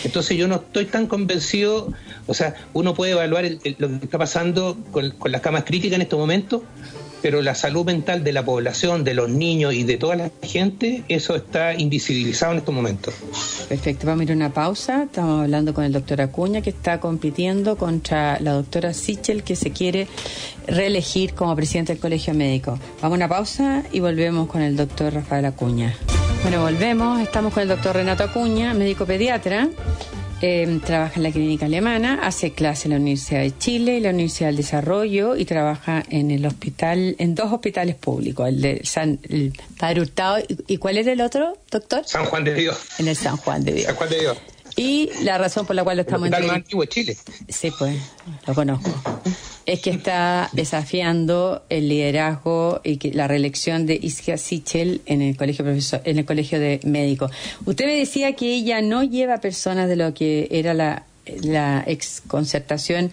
Entonces 0.04 0.38
yo 0.38 0.48
no 0.48 0.56
estoy 0.56 0.86
tan 0.86 1.08
convencido, 1.08 1.92
o 2.28 2.34
sea, 2.34 2.56
uno 2.74 2.94
puede 2.94 3.12
evaluar 3.14 3.46
lo 3.78 3.90
que 4.00 4.06
está 4.06 4.18
pasando 4.18 4.78
con, 4.92 5.14
las 5.26 5.42
camas 5.42 5.64
críticas 5.64 5.96
en 5.96 6.02
estos 6.04 6.20
momentos, 6.20 6.62
pero 7.22 7.42
la 7.42 7.54
salud 7.54 7.86
mental 7.86 8.24
de 8.24 8.32
la 8.32 8.46
población, 8.46 9.04
de 9.04 9.14
los 9.14 9.30
niños 9.30 9.74
y 9.74 9.84
de 9.84 9.98
toda 9.98 10.16
la 10.16 10.32
gente, 10.42 11.04
eso 11.10 11.36
está 11.36 11.74
invisibilizado 11.74 12.54
en 12.54 12.60
estos 12.60 12.74
momentos. 12.74 13.14
Perfecto, 13.68 14.08
vamos 14.08 14.22
a 14.22 14.24
ir 14.24 14.32
a 14.32 14.36
una 14.36 14.54
pausa. 14.54 15.04
Estamos 15.04 15.44
hablando 15.44 15.74
con 15.74 15.84
el 15.84 15.92
doctor 15.92 16.22
Acuña, 16.22 16.62
que 16.62 16.70
está 16.70 17.00
compitiendo 17.00 17.78
contra 17.78 18.40
la 18.40 18.54
doctora 18.54 18.94
Sichel, 18.94 19.44
que 19.44 19.58
se 19.58 19.72
quiere 19.72 20.08
reelegir 20.68 21.34
como 21.34 21.56
presidente 21.56 21.94
del 21.94 22.02
Colegio 22.02 22.34
Médico. 22.34 22.80
Vamos 23.02 23.16
a 23.16 23.18
una 23.18 23.28
pausa 23.28 23.84
y 23.92 24.00
volvemos 24.00 24.48
con 24.48 24.62
el 24.62 24.78
doctor 24.78 25.14
Rafael 25.14 25.46
Acuña. 25.46 25.96
Bueno, 26.42 26.62
volvemos. 26.62 27.20
Estamos 27.20 27.54
con 27.54 27.64
el 27.64 27.70
doctor 27.70 27.96
Renato 27.96 28.24
Acuña, 28.24 28.74
médico 28.74 29.06
pediatra. 29.06 29.70
Eh, 30.42 30.80
trabaja 30.86 31.16
en 31.18 31.24
la 31.24 31.32
clínica 31.32 31.66
alemana, 31.66 32.20
hace 32.24 32.54
clase 32.54 32.88
en 32.88 32.92
la 32.92 32.98
Universidad 32.98 33.42
de 33.42 33.58
Chile 33.58 33.98
y 33.98 34.00
la 34.00 34.12
Universidad 34.12 34.48
del 34.48 34.56
Desarrollo 34.56 35.36
y 35.36 35.44
trabaja 35.44 36.02
en 36.10 36.32
el 36.32 36.46
hospital, 36.46 37.18
en 37.20 37.36
dos 37.36 37.52
hospitales 37.52 37.96
públicos, 37.96 38.48
el 38.48 38.62
de 38.62 38.82
San 38.86 39.20
el 39.28 39.54
Padre 39.78 40.02
Hurtado. 40.02 40.38
¿Y, 40.68 40.78
cuál 40.78 40.98
es 40.98 41.08
el 41.08 41.20
otro, 41.20 41.58
doctor? 41.70 42.04
San 42.06 42.26
Juan 42.26 42.46
de 42.46 42.54
Dios. 42.54 42.78
En 43.00 43.10
el 43.10 43.18
San 43.18 43.36
Juan 43.36 43.66
de 43.66 43.74
Dios. 43.74 43.88
San 43.88 43.96
Juan 43.96 44.10
de 44.10 44.20
Dios. 44.20 44.38
Y 44.78 45.10
la 45.24 45.38
razón 45.38 45.66
por 45.66 45.76
la 45.76 45.84
cual 45.84 45.98
lo 45.98 46.04
estamos 46.04 46.28
el 46.28 46.34
hospital 46.34 46.48
más 46.48 46.56
antiguo 46.56 46.84
de 46.84 46.88
Chile. 46.88 47.18
Sí, 47.50 47.70
pues, 47.78 47.98
lo 48.48 48.56
conozco 48.56 49.22
es 49.66 49.82
que 49.82 49.92
está 49.92 50.50
desafiando 50.54 51.64
el 51.70 51.90
liderazgo 51.90 52.82
y 52.84 53.12
la 53.12 53.28
reelección 53.28 53.86
de 53.86 54.00
Iskia 54.02 54.38
Sichel 54.38 55.02
en 55.06 55.22
el 55.22 55.38
colegio 55.38 55.64
profesor, 55.66 56.02
en 56.06 56.20
el 56.20 56.26
colegio 56.26 56.60
de 56.60 56.80
médicos. 56.84 57.32
Usted 57.66 57.86
me 57.86 57.96
decía 57.96 58.34
que 58.36 58.54
ella 58.54 58.82
no 58.82 59.04
lleva 59.04 59.40
personas 59.40 59.88
de 59.88 59.96
lo 59.96 60.14
que 60.14 60.48
era 60.52 60.74
la, 60.74 61.04
la 61.44 61.84
ex 61.86 62.22
concertación 62.26 63.12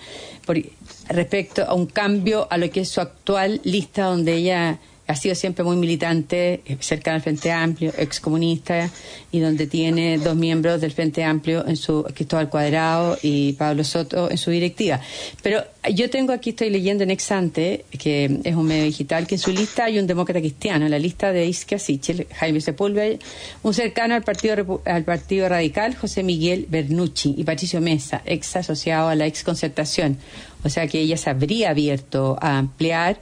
respecto 1.08 1.64
a 1.64 1.74
un 1.74 1.86
cambio 1.86 2.46
a 2.50 2.58
lo 2.58 2.70
que 2.70 2.80
es 2.80 2.88
su 2.88 3.00
actual 3.00 3.60
lista 3.64 4.04
donde 4.04 4.34
ella 4.34 4.78
ha 5.06 5.14
sido 5.14 5.34
siempre 5.34 5.64
muy 5.64 5.76
militante, 5.76 6.62
eh, 6.66 6.76
cercano 6.80 7.16
al 7.16 7.22
Frente 7.22 7.52
Amplio, 7.52 7.92
excomunista, 7.96 8.90
y 9.30 9.40
donde 9.40 9.66
tiene 9.66 10.18
dos 10.18 10.36
miembros 10.36 10.80
del 10.80 10.92
Frente 10.92 11.22
Amplio, 11.22 11.66
en 11.66 11.76
su 11.76 12.04
Cristóbal 12.14 12.48
Cuadrado 12.48 13.16
y 13.22 13.52
Pablo 13.52 13.84
Soto, 13.84 14.30
en 14.30 14.38
su 14.38 14.50
directiva. 14.50 15.00
Pero 15.42 15.62
yo 15.92 16.10
tengo 16.10 16.32
aquí, 16.32 16.50
estoy 16.50 16.70
leyendo 16.70 17.04
en 17.04 17.10
Exante, 17.10 17.84
que 17.98 18.40
es 18.42 18.54
un 18.54 18.66
medio 18.66 18.84
digital, 18.84 19.26
que 19.26 19.36
en 19.36 19.40
su 19.40 19.52
lista 19.52 19.84
hay 19.84 19.98
un 19.98 20.06
demócrata 20.06 20.40
cristiano, 20.40 20.86
en 20.86 20.90
la 20.90 20.98
lista 20.98 21.32
de 21.32 21.46
Isquia 21.46 21.78
Sichel, 21.78 22.26
Jaime 22.34 22.60
Sepúlveda, 22.60 23.18
un 23.62 23.74
cercano 23.74 24.14
al 24.14 24.22
Partido, 24.22 24.82
al 24.84 25.04
partido 25.04 25.48
Radical, 25.48 25.94
José 25.94 26.22
Miguel 26.22 26.66
Bernucci, 26.68 27.34
y 27.36 27.44
Patricio 27.44 27.80
Mesa, 27.80 28.22
ex 28.24 28.56
asociado 28.56 29.08
a 29.08 29.14
la 29.14 29.26
ex 29.26 29.44
concertación. 29.44 30.18
O 30.64 30.68
sea 30.68 30.88
que 30.88 30.98
ella 30.98 31.16
se 31.16 31.30
habría 31.30 31.70
abierto 31.70 32.36
a 32.40 32.58
ampliar 32.58 33.20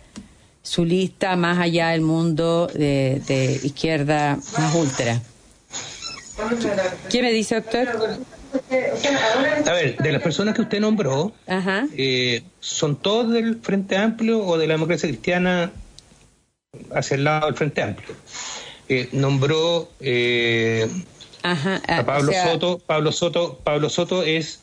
su 0.65 0.85
lista 0.85 1.37
más 1.37 1.59
allá 1.59 1.91
del 1.91 2.01
mundo 2.01 2.69
de, 2.75 3.61
izquierda 3.63 4.39
más 4.59 4.75
ultra. 4.75 5.21
¿Qué 7.11 7.23
me 7.23 7.33
dice, 7.33 7.57
doctor? 7.57 8.19
A 9.67 9.73
ver, 9.73 9.97
de 9.99 10.13
las 10.13 10.23
personas 10.23 10.55
que 10.55 10.63
usted 10.63 10.81
nombró, 10.81 11.33
eh, 11.47 12.43
¿son 12.61 12.97
todos 12.97 13.33
del 13.33 13.61
Frente 13.61 13.97
Amplio 13.97 14.45
o 14.45 14.59
de 14.59 14.67
la 14.67 14.75
democracia 14.75 15.09
cristiana 15.09 15.71
hacia 16.93 17.17
el 17.17 17.25
lado 17.25 17.47
del 17.47 17.55
Frente 17.55 17.83
Amplio? 17.83 18.17
Eh, 18.89 19.09
nombró 19.13 19.91
eh, 20.01 20.89
a 21.43 22.05
Pablo 22.05 22.33
Soto. 22.33 22.79
Pablo 22.79 23.13
Soto. 23.13 23.61
Pablo 23.63 23.91
Soto 23.91 24.23
es 24.23 24.61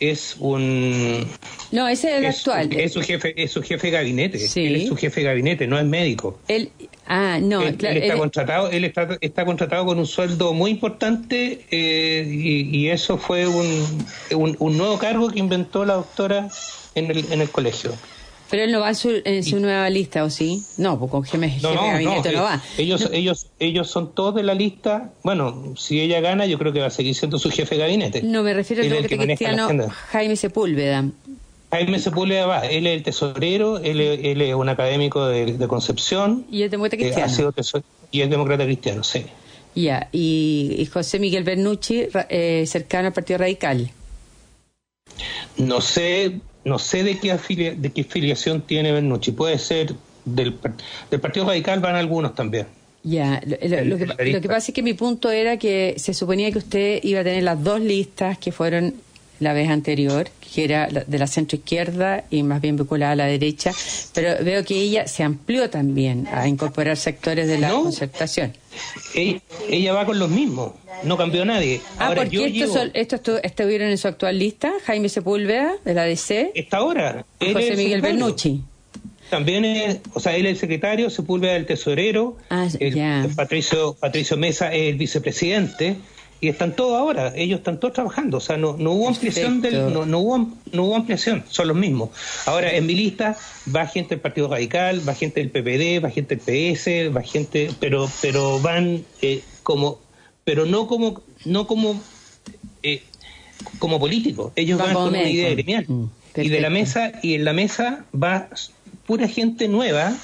es 0.00 0.36
un 0.38 1.26
no 1.72 1.88
ese 1.88 2.10
es 2.10 2.18
el 2.18 2.26
actual. 2.26 2.72
es 2.72 2.92
su 2.92 3.02
jefe 3.02 3.34
es 3.42 3.50
su 3.50 3.62
jefe 3.62 3.88
de 3.88 3.92
gabinete. 3.92 4.38
Él 4.56 4.76
es 4.76 4.88
su 4.88 4.96
jefe 4.96 5.20
de 5.20 5.26
gabinete 5.26 5.66
no 5.66 5.78
es 5.78 5.84
médico. 5.84 6.38
Él 6.48 6.70
ah 7.06 7.38
no 7.40 7.62
él, 7.62 7.78
está 7.80 8.16
contratado 8.16 8.70
él 8.70 8.84
está, 8.84 9.08
está 9.20 9.44
contratado 9.44 9.86
con 9.86 9.98
un 9.98 10.06
sueldo 10.06 10.52
muy 10.52 10.70
importante 10.70 11.64
eh, 11.70 12.26
y, 12.28 12.88
eso 12.88 13.18
fue 13.18 13.46
un, 13.46 14.06
un, 14.32 14.76
nuevo 14.76 14.98
cargo 14.98 15.28
que 15.30 15.38
inventó 15.38 15.84
la 15.84 15.94
doctora 15.94 16.48
en 16.94 17.10
el, 17.10 17.32
en 17.32 17.40
el 17.40 17.50
colegio 17.50 17.92
pero 18.50 18.62
él 18.62 18.72
no 18.72 18.80
va 18.80 18.90
en 18.90 18.94
su, 18.94 19.22
en 19.24 19.44
su 19.44 19.60
nueva 19.60 19.88
lista, 19.90 20.24
¿o 20.24 20.30
sí? 20.30 20.62
No, 20.78 20.98
porque 20.98 21.10
con 21.10 21.24
jefe, 21.24 21.60
no, 21.62 21.74
no, 21.74 21.82
gabinete 21.82 22.32
no, 22.32 22.42
va. 22.42 22.62
Ellos, 22.78 23.08
ellos, 23.12 23.48
ellos 23.58 23.90
son 23.90 24.14
todos 24.14 24.34
de 24.34 24.42
la 24.42 24.54
lista. 24.54 25.10
Bueno, 25.22 25.74
si 25.76 26.00
ella 26.00 26.20
gana, 26.20 26.46
yo 26.46 26.58
creo 26.58 26.72
que 26.72 26.80
va 26.80 26.86
a 26.86 26.90
seguir 26.90 27.14
siendo 27.14 27.38
su 27.38 27.50
jefe 27.50 27.74
de 27.74 27.80
gabinete. 27.80 28.22
No, 28.22 28.42
me 28.42 28.54
refiero 28.54 28.82
al 28.82 28.88
demócrata 28.88 29.24
cristiano 29.24 29.88
Jaime 30.10 30.36
Sepúlveda. 30.36 31.04
Jaime 31.70 31.98
Sepúlveda 31.98 32.46
va, 32.46 32.66
él 32.66 32.86
es 32.86 32.96
el 32.96 33.02
tesorero, 33.02 33.78
él, 33.78 34.00
él 34.00 34.40
es 34.40 34.54
un 34.54 34.68
académico 34.68 35.26
de, 35.26 35.66
Concepción. 35.66 36.46
¿Y 36.50 36.62
es 36.62 36.70
demócrata 36.70 36.96
eh, 36.96 37.12
cristiano? 37.12 37.52
y 38.10 38.20
es 38.20 38.30
demócrata 38.30 38.64
cristiano, 38.64 39.02
sí. 39.02 39.26
Ya, 39.74 40.08
y, 40.10 40.88
José 40.90 41.18
Miguel 41.18 41.44
Bernucci, 41.44 42.08
eh, 42.30 42.64
cercano 42.66 43.08
al 43.08 43.12
Partido 43.12 43.38
Radical. 43.38 43.90
No 45.58 45.80
sé, 45.80 46.40
no 46.66 46.80
sé 46.80 47.04
de 47.04 47.18
qué, 47.18 47.32
de 47.78 47.92
qué 47.92 48.00
afiliación 48.00 48.60
tiene 48.60 48.90
Bernucci. 48.90 49.30
Puede 49.30 49.56
ser 49.58 49.94
del, 50.24 50.58
del 51.10 51.20
Partido 51.20 51.46
Radical, 51.46 51.78
van 51.78 51.94
algunos 51.94 52.34
también. 52.34 52.66
Ya, 53.04 53.40
lo, 53.46 53.56
que, 53.96 54.06
lo, 54.32 54.40
que, 54.40 54.48
pasa 54.48 54.72
es 54.72 54.74
que 54.74 54.82
mi 54.82 54.94
punto 54.94 55.30
era 55.30 55.58
que 55.58 55.94
se 55.96 56.12
suponía 56.12 56.50
que 56.50 56.58
usted 56.58 56.98
iba 57.04 57.20
a 57.20 57.24
tener 57.24 57.44
las 57.44 57.62
dos 57.62 57.80
listas 57.80 58.36
que 58.38 58.50
fueron 58.50 58.94
la 59.40 59.52
vez 59.52 59.68
anterior, 59.68 60.28
que 60.40 60.64
era 60.64 60.88
de 60.88 61.18
la 61.18 61.26
centro 61.26 61.56
izquierda 61.56 62.24
y 62.30 62.42
más 62.42 62.60
bien 62.60 62.76
vinculada 62.76 63.12
a 63.12 63.16
la 63.16 63.26
derecha, 63.26 63.72
pero 64.14 64.42
veo 64.44 64.64
que 64.64 64.80
ella 64.80 65.06
se 65.06 65.22
amplió 65.22 65.70
también 65.70 66.26
a 66.32 66.48
incorporar 66.48 66.96
sectores 66.96 67.46
de 67.48 67.58
la 67.58 67.70
concertación. 67.70 68.52
Ella, 69.14 69.92
va 69.92 70.04
con 70.04 70.18
los 70.18 70.30
mismos, 70.30 70.72
no 71.04 71.16
cambió 71.16 71.44
nadie. 71.44 71.80
Ah, 71.98 72.08
ahora, 72.08 72.22
porque 72.22 72.90
estos, 72.94 73.40
estuvieron 73.42 73.88
en 73.88 73.98
su 73.98 74.08
actual 74.08 74.38
lista, 74.38 74.72
Jaime 74.84 75.08
Sepúlveda, 75.08 75.74
de 75.84 75.94
la 75.94 76.04
DC. 76.04 76.52
Está 76.54 76.78
ahora. 76.78 77.24
José 77.40 77.76
Miguel 77.76 78.00
Bernucci. 78.00 78.62
También 79.30 79.64
es, 79.64 79.98
o 80.14 80.20
sea, 80.20 80.36
él 80.36 80.46
es 80.46 80.52
el 80.52 80.58
secretario, 80.58 81.10
Sepúlveda 81.10 81.56
el 81.56 81.66
tesorero, 81.66 82.36
ah, 82.48 82.68
Patricio, 83.34 83.94
Patricio 83.94 84.36
Mesa 84.36 84.72
es 84.72 84.90
el 84.90 84.96
vicepresidente, 84.96 85.96
y 86.40 86.48
están 86.48 86.76
todos 86.76 86.98
ahora, 86.98 87.32
ellos 87.34 87.58
están 87.58 87.80
todos 87.80 87.94
trabajando, 87.94 88.36
o 88.36 88.40
sea, 88.40 88.56
no, 88.56 88.76
no 88.78 88.92
hubo 88.92 89.08
ampliación 89.08 89.62
del, 89.62 89.92
no, 89.92 90.04
no, 90.04 90.18
hubo, 90.18 90.50
no 90.72 90.84
hubo 90.84 90.96
ampliación, 90.96 91.44
son 91.48 91.68
los 91.68 91.76
mismos. 91.76 92.10
Ahora, 92.44 92.74
en 92.74 92.84
mi 92.86 92.94
lista 92.94 93.36
va 93.74 93.86
gente 93.86 94.16
del 94.16 94.20
Partido 94.20 94.48
Radical, 94.48 95.06
va 95.08 95.14
gente 95.14 95.40
del 95.40 95.50
PPD, 95.50 96.04
va 96.04 96.10
gente 96.10 96.36
del 96.36 96.74
PS, 96.74 97.16
va 97.16 97.22
gente, 97.22 97.70
pero, 97.80 98.10
pero 98.20 98.60
van 98.60 99.04
eh, 99.22 99.42
como, 99.62 99.98
pero 100.44 100.66
no 100.66 100.86
como, 100.86 101.22
no 101.46 101.66
como, 101.66 102.00
eh, 102.82 103.02
como 103.78 103.98
políticos, 103.98 104.52
ellos 104.56 104.78
van, 104.78 104.92
con 104.92 105.08
una 105.08 105.28
idea 105.28 105.50
gremial. 105.50 105.86
Mm, 105.88 106.10
y 106.36 106.48
de 106.50 106.60
la 106.60 106.68
mesa, 106.68 107.12
y 107.22 107.34
en 107.34 107.46
la 107.46 107.54
mesa 107.54 108.04
va 108.14 108.48
pura 109.06 109.26
gente 109.26 109.68
nueva 109.68 110.14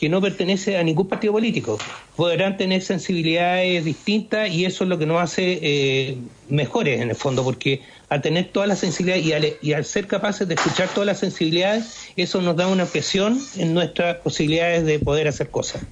que 0.00 0.08
no 0.08 0.22
pertenece 0.22 0.78
a 0.78 0.82
ningún 0.82 1.08
partido 1.08 1.34
político. 1.34 1.78
Podrán 2.16 2.56
tener 2.56 2.80
sensibilidades 2.80 3.84
distintas 3.84 4.48
y 4.48 4.64
eso 4.64 4.84
es 4.84 4.88
lo 4.88 4.98
que 4.98 5.04
nos 5.04 5.20
hace 5.20 5.58
eh, 5.60 6.16
mejores 6.48 7.02
en 7.02 7.10
el 7.10 7.16
fondo, 7.16 7.44
porque 7.44 7.82
al 8.08 8.22
tener 8.22 8.48
todas 8.48 8.66
las 8.66 8.78
sensibilidades 8.78 9.58
y 9.60 9.74
al, 9.74 9.84
ser 9.84 10.06
capaces 10.06 10.48
de 10.48 10.54
escuchar 10.54 10.88
todas 10.88 11.06
las 11.06 11.18
sensibilidades, 11.18 12.08
eso 12.16 12.40
nos 12.40 12.56
da 12.56 12.66
una 12.68 12.86
presión 12.86 13.38
en 13.58 13.74
nuestras 13.74 14.16
posibilidades 14.16 14.86
de 14.86 15.00
poder 15.00 15.28
hacer 15.28 15.50
cosas. 15.50 15.82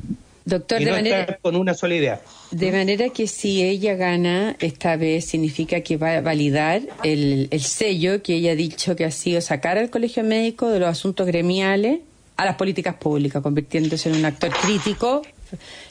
Doctor, 0.47 0.83
de 0.83 0.91
manera, 0.91 1.39
con 1.43 1.55
una 1.55 1.75
sola 1.75 1.95
idea. 1.95 2.23
De 2.51 2.73
manera 2.73 3.11
que 3.11 3.27
si 3.27 3.63
ella 3.63 3.95
gana 3.95 4.57
esta 4.61 4.97
vez, 4.97 5.27
significa 5.27 5.83
que 5.83 5.99
va 5.99 6.17
a 6.17 6.21
validar 6.23 6.81
el, 7.05 7.49
el 7.51 7.61
sello 7.61 8.23
que 8.23 8.37
ella 8.37 8.53
ha 8.53 8.57
dicho 8.57 8.97
que 8.97 9.05
ha 9.05 9.11
sido 9.11 9.43
sacar 9.43 9.77
al 9.77 9.91
colegio 9.91 10.25
médico 10.25 10.71
de 10.71 10.79
los 10.79 10.89
asuntos 10.89 11.27
gremiales 11.27 11.99
a 12.39 12.45
las 12.45 12.55
políticas 12.55 12.95
públicas, 12.95 13.43
convirtiéndose 13.43 14.09
en 14.09 14.17
un 14.17 14.25
actor 14.25 14.51
crítico 14.51 15.23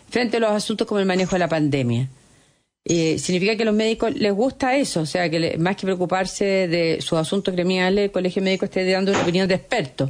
frente 0.10 0.38
a 0.38 0.40
los 0.40 0.52
asuntos 0.52 0.88
como 0.88 1.00
el 1.02 1.06
manejo 1.06 1.36
de 1.36 1.40
la 1.40 1.50
pandemia. 1.50 2.08
Eh, 2.86 3.20
significa 3.20 3.58
que 3.58 3.64
a 3.64 3.66
los 3.66 3.76
médicos 3.76 4.16
les 4.16 4.32
gusta 4.32 4.78
eso, 4.78 5.02
o 5.02 5.06
sea, 5.06 5.30
que 5.30 5.58
más 5.58 5.76
que 5.76 5.82
preocuparse 5.84 6.46
de 6.70 7.02
sus 7.02 7.20
asuntos 7.20 7.54
gremiales, 7.54 8.06
el 8.06 8.12
Colegio 8.12 8.42
Médico 8.42 8.64
esté 8.64 8.90
dando 8.90 9.12
una 9.12 9.22
opinión 9.22 9.46
de 9.50 9.56
expertos. 9.56 10.10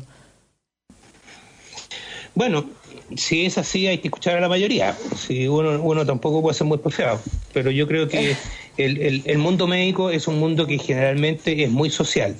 Bueno, 2.35 2.69
si 3.15 3.47
es 3.47 3.57
así, 3.57 3.87
hay 3.87 3.97
que 3.97 4.09
escuchar 4.09 4.37
a 4.37 4.41
la 4.41 4.47
mayoría. 4.47 4.95
Si 5.15 5.47
uno, 5.47 5.81
uno 5.81 6.05
tampoco 6.05 6.43
puede 6.43 6.53
ser 6.53 6.67
muy 6.67 6.77
porfiado. 6.77 7.19
Pero 7.51 7.71
yo 7.71 7.87
creo 7.87 8.07
que 8.07 8.31
eh. 8.31 8.37
el, 8.77 9.23
el 9.25 9.37
mundo 9.39 9.65
médico 9.65 10.11
es 10.11 10.27
un 10.27 10.39
mundo 10.39 10.67
que 10.67 10.77
generalmente 10.77 11.63
es 11.63 11.71
muy 11.71 11.89
social 11.89 12.35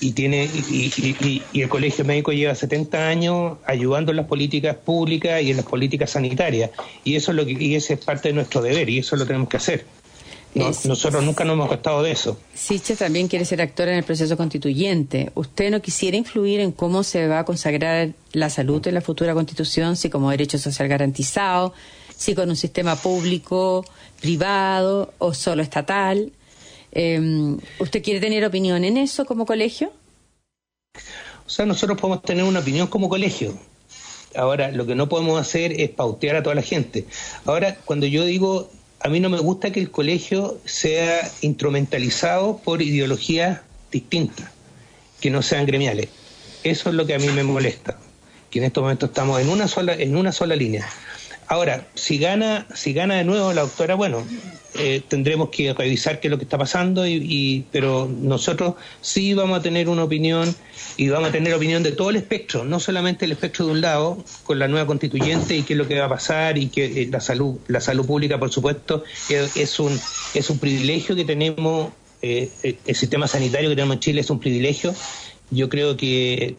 y 0.00 0.12
tiene 0.12 0.48
y, 0.70 1.42
el 1.54 1.68
colegio 1.68 2.04
médico 2.04 2.32
lleva 2.32 2.54
70 2.54 3.08
años 3.08 3.58
ayudando 3.66 4.12
en 4.12 4.16
las 4.16 4.26
políticas 4.26 4.76
públicas 4.76 5.42
y 5.42 5.50
en 5.50 5.58
las 5.58 5.66
políticas 5.66 6.10
sanitarias 6.10 6.70
y 7.04 7.16
eso 7.16 7.32
es 7.32 7.36
lo 7.36 7.44
que 7.44 7.52
y 7.52 7.74
ese 7.74 7.94
es 7.94 8.04
parte 8.04 8.28
de 8.28 8.34
nuestro 8.34 8.62
deber 8.62 8.88
y 8.88 8.98
eso 8.98 9.16
lo 9.16 9.26
tenemos 9.26 9.48
que 9.48 9.58
hacer 9.58 9.84
nosotros 10.54 11.22
nunca 11.24 11.44
nos 11.44 11.54
hemos 11.54 11.70
gastado 11.70 12.02
de 12.02 12.12
eso. 12.12 12.36
Siche 12.54 12.96
también 12.96 13.28
quiere 13.28 13.44
ser 13.44 13.62
actor 13.62 13.88
en 13.88 13.96
el 13.96 14.04
proceso 14.04 14.36
constituyente. 14.36 15.30
¿Usted 15.34 15.70
no 15.70 15.80
quisiera 15.80 16.16
influir 16.16 16.60
en 16.60 16.72
cómo 16.72 17.02
se 17.02 17.28
va 17.28 17.40
a 17.40 17.44
consagrar 17.44 18.10
la 18.32 18.50
salud 18.50 18.84
en 18.86 18.94
la 18.94 19.00
futura 19.00 19.34
constitución, 19.34 19.96
si 19.96 20.10
como 20.10 20.30
derecho 20.30 20.58
social 20.58 20.88
garantizado, 20.88 21.72
si 22.16 22.34
con 22.34 22.50
un 22.50 22.56
sistema 22.56 22.96
público, 22.96 23.84
privado 24.20 25.14
o 25.18 25.34
solo 25.34 25.62
estatal? 25.62 26.32
Eh, 26.92 27.56
¿Usted 27.78 28.02
quiere 28.02 28.20
tener 28.20 28.44
opinión 28.44 28.84
en 28.84 28.96
eso 28.96 29.24
como 29.24 29.46
colegio? 29.46 29.92
O 31.46 31.50
sea, 31.50 31.66
nosotros 31.66 32.00
podemos 32.00 32.22
tener 32.22 32.44
una 32.44 32.60
opinión 32.60 32.86
como 32.86 33.08
colegio. 33.08 33.54
Ahora, 34.36 34.70
lo 34.70 34.86
que 34.86 34.94
no 34.94 35.08
podemos 35.08 35.40
hacer 35.40 35.80
es 35.80 35.90
pautear 35.90 36.36
a 36.36 36.42
toda 36.42 36.54
la 36.54 36.62
gente. 36.62 37.06
Ahora, 37.44 37.76
cuando 37.84 38.06
yo 38.06 38.24
digo, 38.24 38.70
a 39.00 39.08
mí 39.08 39.18
no 39.18 39.28
me 39.28 39.38
gusta 39.38 39.72
que 39.72 39.80
el 39.80 39.90
colegio 39.90 40.58
sea 40.64 41.28
instrumentalizado 41.40 42.58
por 42.58 42.82
ideologías 42.82 43.60
distintas, 43.90 44.50
que 45.20 45.30
no 45.30 45.42
sean 45.42 45.66
gremiales. 45.66 46.08
Eso 46.62 46.90
es 46.90 46.94
lo 46.94 47.06
que 47.06 47.14
a 47.14 47.18
mí 47.18 47.26
me 47.28 47.42
molesta, 47.42 47.98
que 48.50 48.58
en 48.58 48.66
estos 48.66 48.82
momentos 48.82 49.08
estamos 49.08 49.40
en 49.40 49.48
una 49.48 49.66
sola, 49.66 49.94
en 49.94 50.16
una 50.16 50.30
sola 50.30 50.54
línea. 50.54 50.86
Ahora, 51.50 51.88
si 51.96 52.18
gana, 52.18 52.68
si 52.76 52.92
gana 52.92 53.16
de 53.16 53.24
nuevo 53.24 53.52
la 53.52 53.62
doctora, 53.62 53.96
bueno, 53.96 54.24
eh, 54.78 55.02
tendremos 55.08 55.48
que 55.48 55.74
revisar 55.74 56.20
qué 56.20 56.28
es 56.28 56.30
lo 56.30 56.38
que 56.38 56.44
está 56.44 56.56
pasando, 56.56 57.04
y, 57.04 57.66
pero 57.72 58.08
nosotros 58.08 58.74
sí 59.00 59.34
vamos 59.34 59.58
a 59.58 59.60
tener 59.60 59.88
una 59.88 60.04
opinión 60.04 60.54
y 60.96 61.08
vamos 61.08 61.30
a 61.30 61.32
tener 61.32 61.52
opinión 61.52 61.82
de 61.82 61.90
todo 61.90 62.10
el 62.10 62.14
espectro, 62.14 62.64
no 62.64 62.78
solamente 62.78 63.24
el 63.24 63.32
espectro 63.32 63.66
de 63.66 63.72
un 63.72 63.80
lado, 63.80 64.24
con 64.44 64.60
la 64.60 64.68
nueva 64.68 64.86
constituyente 64.86 65.56
y 65.56 65.64
qué 65.64 65.72
es 65.72 65.78
lo 65.78 65.88
que 65.88 65.98
va 65.98 66.06
a 66.06 66.08
pasar 66.08 66.56
y 66.56 66.68
que 66.68 66.84
eh, 66.84 67.08
la 67.10 67.20
salud, 67.20 67.56
la 67.66 67.80
salud 67.80 68.06
pública, 68.06 68.38
por 68.38 68.52
supuesto, 68.52 69.02
es, 69.28 69.80
un 69.80 70.00
es 70.34 70.50
un 70.50 70.60
privilegio 70.60 71.16
que 71.16 71.24
tenemos, 71.24 71.90
eh, 72.22 72.48
el 72.62 72.94
sistema 72.94 73.26
sanitario 73.26 73.70
que 73.70 73.74
tenemos 73.74 73.96
en 73.96 74.00
Chile 74.00 74.20
es 74.20 74.30
un 74.30 74.38
privilegio. 74.38 74.94
Yo 75.50 75.68
creo 75.68 75.96
que 75.96 76.54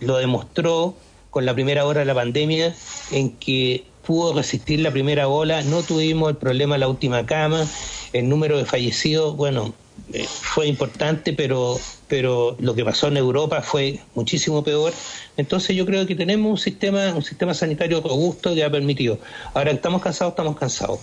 lo 0.00 0.16
demostró 0.16 0.96
con 1.30 1.46
la 1.46 1.54
primera 1.54 1.84
hora 1.84 2.00
de 2.00 2.06
la 2.06 2.14
pandemia, 2.14 2.74
en 3.12 3.30
que 3.36 3.84
pudo 4.06 4.32
resistir 4.32 4.80
la 4.80 4.90
primera 4.90 5.28
ola, 5.28 5.62
no 5.62 5.82
tuvimos 5.82 6.30
el 6.30 6.36
problema 6.36 6.76
de 6.76 6.80
la 6.80 6.88
última 6.88 7.26
cama, 7.26 7.66
el 8.12 8.28
número 8.28 8.56
de 8.56 8.64
fallecidos, 8.64 9.36
bueno, 9.36 9.74
eh, 10.12 10.24
fue 10.28 10.68
importante, 10.68 11.32
pero, 11.32 11.78
pero 12.06 12.56
lo 12.60 12.74
que 12.74 12.84
pasó 12.84 13.08
en 13.08 13.16
Europa 13.16 13.62
fue 13.62 13.98
muchísimo 14.14 14.62
peor. 14.62 14.92
Entonces 15.36 15.74
yo 15.74 15.84
creo 15.84 16.06
que 16.06 16.14
tenemos 16.14 16.50
un 16.50 16.58
sistema, 16.58 17.14
un 17.14 17.22
sistema 17.22 17.54
sanitario 17.54 18.00
robusto 18.00 18.54
que 18.54 18.62
ha 18.62 18.70
permitido. 18.70 19.18
Ahora, 19.54 19.72
¿estamos 19.72 20.02
cansados? 20.02 20.32
Estamos 20.32 20.56
cansados. 20.56 21.00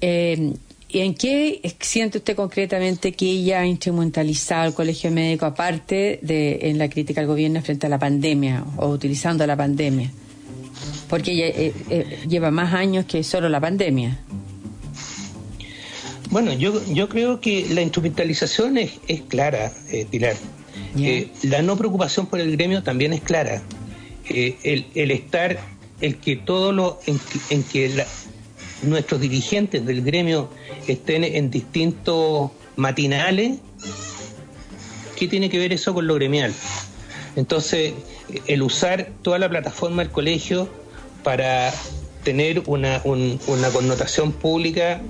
Eh, 0.00 0.54
¿Y 0.88 1.00
en 1.00 1.14
qué 1.14 1.60
siente 1.80 2.18
usted 2.18 2.36
concretamente 2.36 3.12
que 3.12 3.28
ella 3.28 3.60
ha 3.60 3.66
instrumentalizado 3.66 4.68
el 4.68 4.74
colegio 4.74 5.10
médico, 5.10 5.44
aparte 5.44 6.20
de 6.22 6.70
en 6.70 6.78
la 6.78 6.88
crítica 6.88 7.20
al 7.20 7.26
gobierno 7.26 7.60
frente 7.62 7.86
a 7.86 7.90
la 7.90 7.98
pandemia 7.98 8.64
o 8.76 8.88
utilizando 8.88 9.44
la 9.44 9.56
pandemia? 9.56 10.12
Porque 11.14 11.30
ella 11.30 11.46
eh, 11.90 12.18
lleva 12.26 12.50
más 12.50 12.74
años 12.74 13.04
que 13.04 13.22
solo 13.22 13.48
la 13.48 13.60
pandemia. 13.60 14.18
Bueno, 16.28 16.52
yo, 16.54 16.84
yo 16.92 17.08
creo 17.08 17.40
que 17.40 17.68
la 17.70 17.82
instrumentalización 17.82 18.78
es, 18.78 18.94
es 19.06 19.22
clara, 19.22 19.72
eh, 19.92 20.08
Pilar. 20.10 20.34
Eh, 20.98 21.28
la 21.44 21.62
no 21.62 21.76
preocupación 21.76 22.26
por 22.26 22.40
el 22.40 22.50
gremio 22.56 22.82
también 22.82 23.12
es 23.12 23.20
clara. 23.20 23.62
Eh, 24.28 24.56
el, 24.64 24.86
el, 24.96 25.12
estar, 25.12 25.56
el 26.00 26.16
que 26.16 26.34
todo 26.34 26.72
lo, 26.72 26.98
en, 27.06 27.62
que 27.62 28.04
nuestros 28.82 29.20
dirigentes 29.20 29.86
del 29.86 30.02
gremio 30.02 30.50
estén 30.88 31.22
en 31.22 31.48
distintos 31.48 32.50
matinales, 32.74 33.60
¿qué 35.16 35.28
tiene 35.28 35.48
que 35.48 35.58
ver 35.60 35.72
eso 35.72 35.94
con 35.94 36.08
lo 36.08 36.16
gremial? 36.16 36.52
Entonces, 37.36 37.92
el 38.48 38.62
usar 38.62 39.12
toda 39.22 39.38
la 39.38 39.48
plataforma 39.48 40.02
del 40.02 40.10
colegio 40.10 40.82
para 41.24 41.74
tener 42.22 42.62
una, 42.66 43.02
una 43.04 43.68
connotación 43.70 44.30
pública 44.32 45.00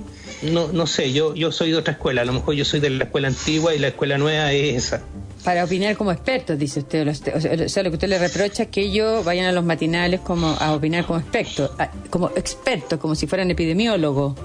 no, 0.41 0.67
no 0.67 0.87
sé, 0.87 1.11
yo, 1.13 1.33
yo 1.33 1.51
soy 1.51 1.71
de 1.71 1.77
otra 1.77 1.93
escuela, 1.93 2.21
a 2.21 2.25
lo 2.25 2.33
mejor 2.33 2.55
yo 2.55 2.65
soy 2.65 2.79
de 2.79 2.89
la 2.89 3.05
escuela 3.05 3.27
antigua 3.27 3.73
y 3.73 3.79
la 3.79 3.89
escuela 3.89 4.17
nueva 4.17 4.51
es 4.51 4.85
esa. 4.85 5.01
Para 5.43 5.63
opinar 5.63 5.95
como 5.95 6.11
expertos, 6.11 6.57
dice 6.57 6.79
usted, 6.79 7.07
o 7.07 7.69
sea, 7.69 7.83
lo 7.83 7.89
que 7.89 7.95
usted 7.95 8.07
le 8.07 8.17
reprocha 8.17 8.63
es 8.63 8.69
que 8.69 8.81
ellos 8.81 9.23
vayan 9.23 9.45
a 9.45 9.51
los 9.51 9.63
matinales 9.63 10.19
como 10.21 10.47
a 10.59 10.73
opinar 10.73 11.05
como 11.05 11.19
expertos, 11.19 11.71
como 12.09 12.29
expertos, 12.35 12.99
como 12.99 13.15
si 13.15 13.27
fueran 13.27 13.51
epidemiólogos. 13.51 14.35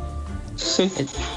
Sí, 0.57 0.91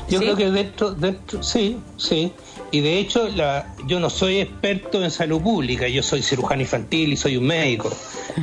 yo 0.09 0.19
creo 0.19 0.35
que 0.35 0.51
dentro, 0.51 0.91
dentro, 0.91 1.41
sí, 1.41 1.77
sí. 1.95 2.33
Y 2.71 2.81
de 2.81 2.99
hecho, 2.99 3.29
la, 3.29 3.73
yo 3.87 3.99
no 3.99 4.09
soy 4.09 4.39
experto 4.39 5.01
en 5.01 5.11
salud 5.11 5.41
pública, 5.41 5.87
yo 5.87 6.03
soy 6.03 6.21
cirujano 6.21 6.61
infantil 6.61 7.13
y 7.13 7.17
soy 7.17 7.37
un 7.37 7.45
médico. 7.45 7.95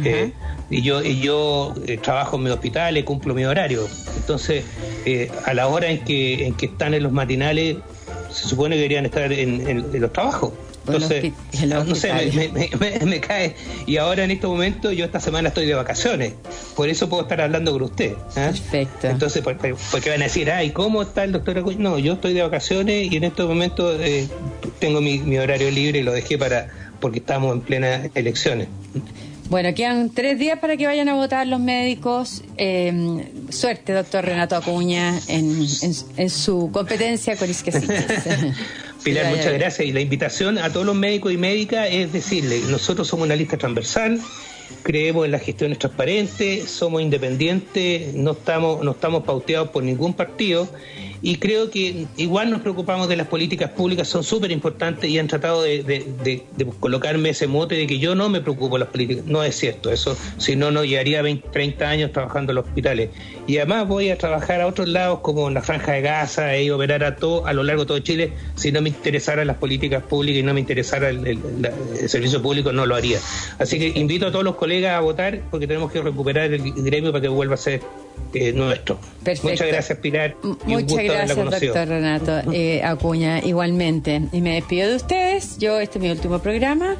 Eh, 0.05 0.33
y 0.71 0.83
yo, 0.83 1.03
y 1.03 1.21
yo 1.21 1.75
eh, 1.87 1.99
trabajo 1.99 2.37
en 2.37 2.45
mi 2.45 2.51
hospital 2.51 2.97
y 2.97 3.03
cumplo 3.03 3.35
mi 3.35 3.45
horario. 3.45 3.89
Entonces, 4.17 4.65
eh, 5.05 5.31
a 5.45 5.55
la 5.55 5.69
hora 5.69 5.89
en 5.89 6.05
que, 6.05 6.47
en 6.47 6.55
que 6.55 6.67
están 6.67 6.95
en 6.95 7.03
los 7.03 7.13
matinales, 7.13 7.79
se 8.33 8.49
supone 8.49 8.77
que 8.77 8.83
deberían 8.83 9.07
estar 9.07 9.33
en, 9.33 10.01
los 10.01 10.13
trabajos. 10.13 10.53
Entonces, 10.87 11.33
no 11.67 11.95
sé, 11.95 12.13
me, 13.05 13.21
cae. 13.21 13.55
Y 13.87 13.99
ahora 13.99 14.25
en 14.25 14.31
este 14.31 14.47
momento, 14.47 14.93
yo 14.93 15.05
esta 15.05 15.21
semana 15.21 15.49
estoy 15.49 15.67
de 15.67 15.75
vacaciones. 15.75 16.35
Por 16.75 16.89
eso 16.89 17.09
puedo 17.09 17.23
estar 17.23 17.41
hablando 17.41 17.73
con 17.73 17.83
usted. 17.83 18.15
¿ah? 18.31 18.51
Perfecto. 18.51 19.09
Entonces, 19.09 19.43
porque 19.43 20.11
van 20.11 20.21
a 20.21 20.25
decir, 20.25 20.51
ay, 20.51 20.71
¿cómo 20.71 21.03
está 21.03 21.25
el 21.25 21.33
doctor 21.33 21.77
No, 21.79 21.99
yo 21.99 22.15
estoy 22.15 22.33
de 22.33 22.43
vacaciones 22.43 23.13
y 23.13 23.17
en 23.17 23.25
este 23.25 23.43
momento 23.43 24.01
eh, 24.01 24.27
tengo 24.79 25.01
mi, 25.01 25.19
mi 25.19 25.39
horario 25.39 25.71
libre 25.71 25.99
y 25.99 26.03
lo 26.03 26.13
dejé 26.13 26.39
para 26.39 26.69
porque 27.01 27.19
estamos 27.19 27.53
en 27.53 27.61
plenas 27.63 28.11
elecciones. 28.15 28.69
Bueno, 29.51 29.75
quedan 29.75 30.11
tres 30.11 30.39
días 30.39 30.61
para 30.61 30.77
que 30.77 30.87
vayan 30.87 31.09
a 31.09 31.15
votar 31.15 31.45
los 31.45 31.59
médicos. 31.59 32.45
Eh, 32.57 33.27
suerte, 33.49 33.93
doctor 33.93 34.25
Renato 34.25 34.55
Acuña, 34.55 35.19
en, 35.27 35.67
su 36.31 36.71
competencia 36.73 37.35
con 37.35 37.51
Isquesiches. 37.51 38.55
Pilar, 39.03 39.35
muchas 39.35 39.53
gracias. 39.53 39.89
Y 39.89 39.93
la 39.93 40.01
invitación 40.01 40.57
a 40.57 40.71
todos 40.71 40.87
los 40.87 40.95
médicos 40.95 41.33
y 41.33 41.37
médicas 41.37 41.89
es 41.91 42.13
decirle, 42.13 42.61
nosotros 42.71 43.09
somos 43.09 43.27
una 43.27 43.35
lista 43.35 43.59
transversal, 43.59 44.21
creemos 44.85 45.25
en 45.25 45.33
las 45.33 45.43
gestiones 45.43 45.81
transparentes, 45.81 46.71
somos 46.71 47.03
independientes, 47.03 48.15
no 48.15 48.33
estamos, 48.33 48.85
no 48.85 48.93
estamos 48.93 49.25
pauteados 49.25 49.71
por 49.71 49.83
ningún 49.83 50.15
partido 50.15 50.69
y 51.23 51.37
creo 51.37 51.71
que 51.71 52.07
igual 52.17 52.51
nos 52.51 52.63
preocupamos 52.63 53.09
de 53.09 53.17
las 53.17 53.27
políticas 53.27 53.71
públicas, 53.71 54.09
son 54.09 54.25
súper 54.25 54.51
importantes 54.51 55.09
y 55.11 55.19
han 55.19 55.29
tratado 55.29 55.63
de, 55.63 56.43
colocarme 56.79 57.31
ese 57.31 57.47
mote 57.47 57.75
de 57.75 57.87
que 57.87 57.99
yo 57.99 58.15
no 58.15 58.29
me 58.29 58.41
preocupo 58.41 58.77
de 58.77 58.81
las 58.81 58.89
políticas. 58.89 59.27
No 59.27 59.43
es 59.43 59.55
cierto, 59.57 59.91
eso 59.91 60.17
si 60.39 60.57
no, 60.57 60.71
no 60.71 60.85
llevaría 60.85 61.21
20, 61.23 61.49
30 61.49 61.89
años 61.89 62.13
trabajando 62.13 62.53
en 62.53 62.57
los 62.57 62.67
hospitales. 62.67 63.11
Y 63.47 63.59
además 63.59 63.87
voy 63.89 64.11
a 64.11 64.17
trabajar 64.17 64.61
a 64.61 64.67
otros 64.67 64.89
lados 64.89 65.21
como 65.21 65.49
en 65.49 65.55
la 65.55 65.63
Franja 65.63 65.93
de 65.93 66.01
Gaza 66.01 66.57
y 66.57 66.71
operar 66.71 67.05
a, 67.05 67.17
todo, 67.17 67.47
a 67.47 67.53
lo 67.53 67.63
largo 67.63 67.83
de 67.83 67.89
todo 67.89 67.99
Chile. 67.99 68.33
Si 68.55 68.73
no 68.73 68.81
me 68.81 68.89
interesaran 68.89 69.47
las 69.47 69.57
políticas 69.57 70.03
públicas 70.03 70.41
y 70.41 70.43
no 70.43 70.55
me 70.55 70.61
interesara 70.61 71.11
el, 71.11 71.39
servicio 72.07 72.41
público, 72.41 72.73
no 72.73 72.87
lo 72.87 72.95
haría. 72.95 73.19
Así 73.59 73.79
que 73.79 73.89
invito 73.99 74.27
a 74.27 74.31
todos 74.33 74.45
los 74.45 74.57
colegas 74.57 74.97
a 74.97 75.01
votar 75.01 75.41
porque 75.51 75.67
tenemos 75.67 75.93
que 75.93 76.01
recuperar 76.01 76.53
el 76.53 76.73
gremio 76.73 77.13
para 77.13 77.23
que 77.23 77.29
vuelva 77.29 77.55
a 77.55 77.59
ser 77.59 77.81
eh, 78.35 78.53
nuestro. 78.53 78.99
Muchas 79.43 79.69
gracias, 79.69 79.99
Pilar. 79.99 80.37
Muchas 80.67 81.05
gracias, 81.05 81.37
doctor 81.37 81.89
Renato 81.89 82.41
eh, 82.53 82.83
Acuña, 82.83 83.41
igualmente. 83.41 84.23
Y 84.33 84.41
me 84.41 84.55
despido 84.55 84.89
de 84.89 84.97
ustedes. 84.97 85.59
Yo, 85.59 85.79
este 85.79 85.99
es 85.99 86.03
mi 86.03 86.11
último 86.11 86.39
programa. 86.39 86.97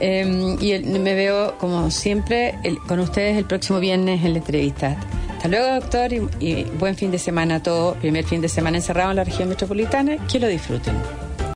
Em, 0.00 0.56
y 0.60 0.78
me 0.78 1.14
veo, 1.14 1.56
como 1.58 1.90
siempre, 1.90 2.54
con 2.86 3.00
ustedes 3.00 3.36
el 3.36 3.44
próximo 3.44 3.80
viernes 3.80 4.24
en 4.24 4.32
la 4.32 4.38
entrevista. 4.38 4.96
Hasta 5.36 5.48
luego, 5.48 5.74
doctor, 5.80 6.12
y, 6.12 6.28
y 6.40 6.64
buen 6.78 6.96
fin 6.96 7.10
de 7.10 7.18
semana 7.18 7.56
a 7.56 7.62
todos. 7.62 7.96
Primer 7.98 8.24
fin 8.24 8.40
de 8.40 8.48
semana 8.48 8.78
encerrado 8.78 9.10
en 9.10 9.16
la 9.16 9.24
región 9.24 9.48
metropolitana. 9.48 10.16
Que 10.26 10.40
lo 10.40 10.48
disfruten. 10.48 10.94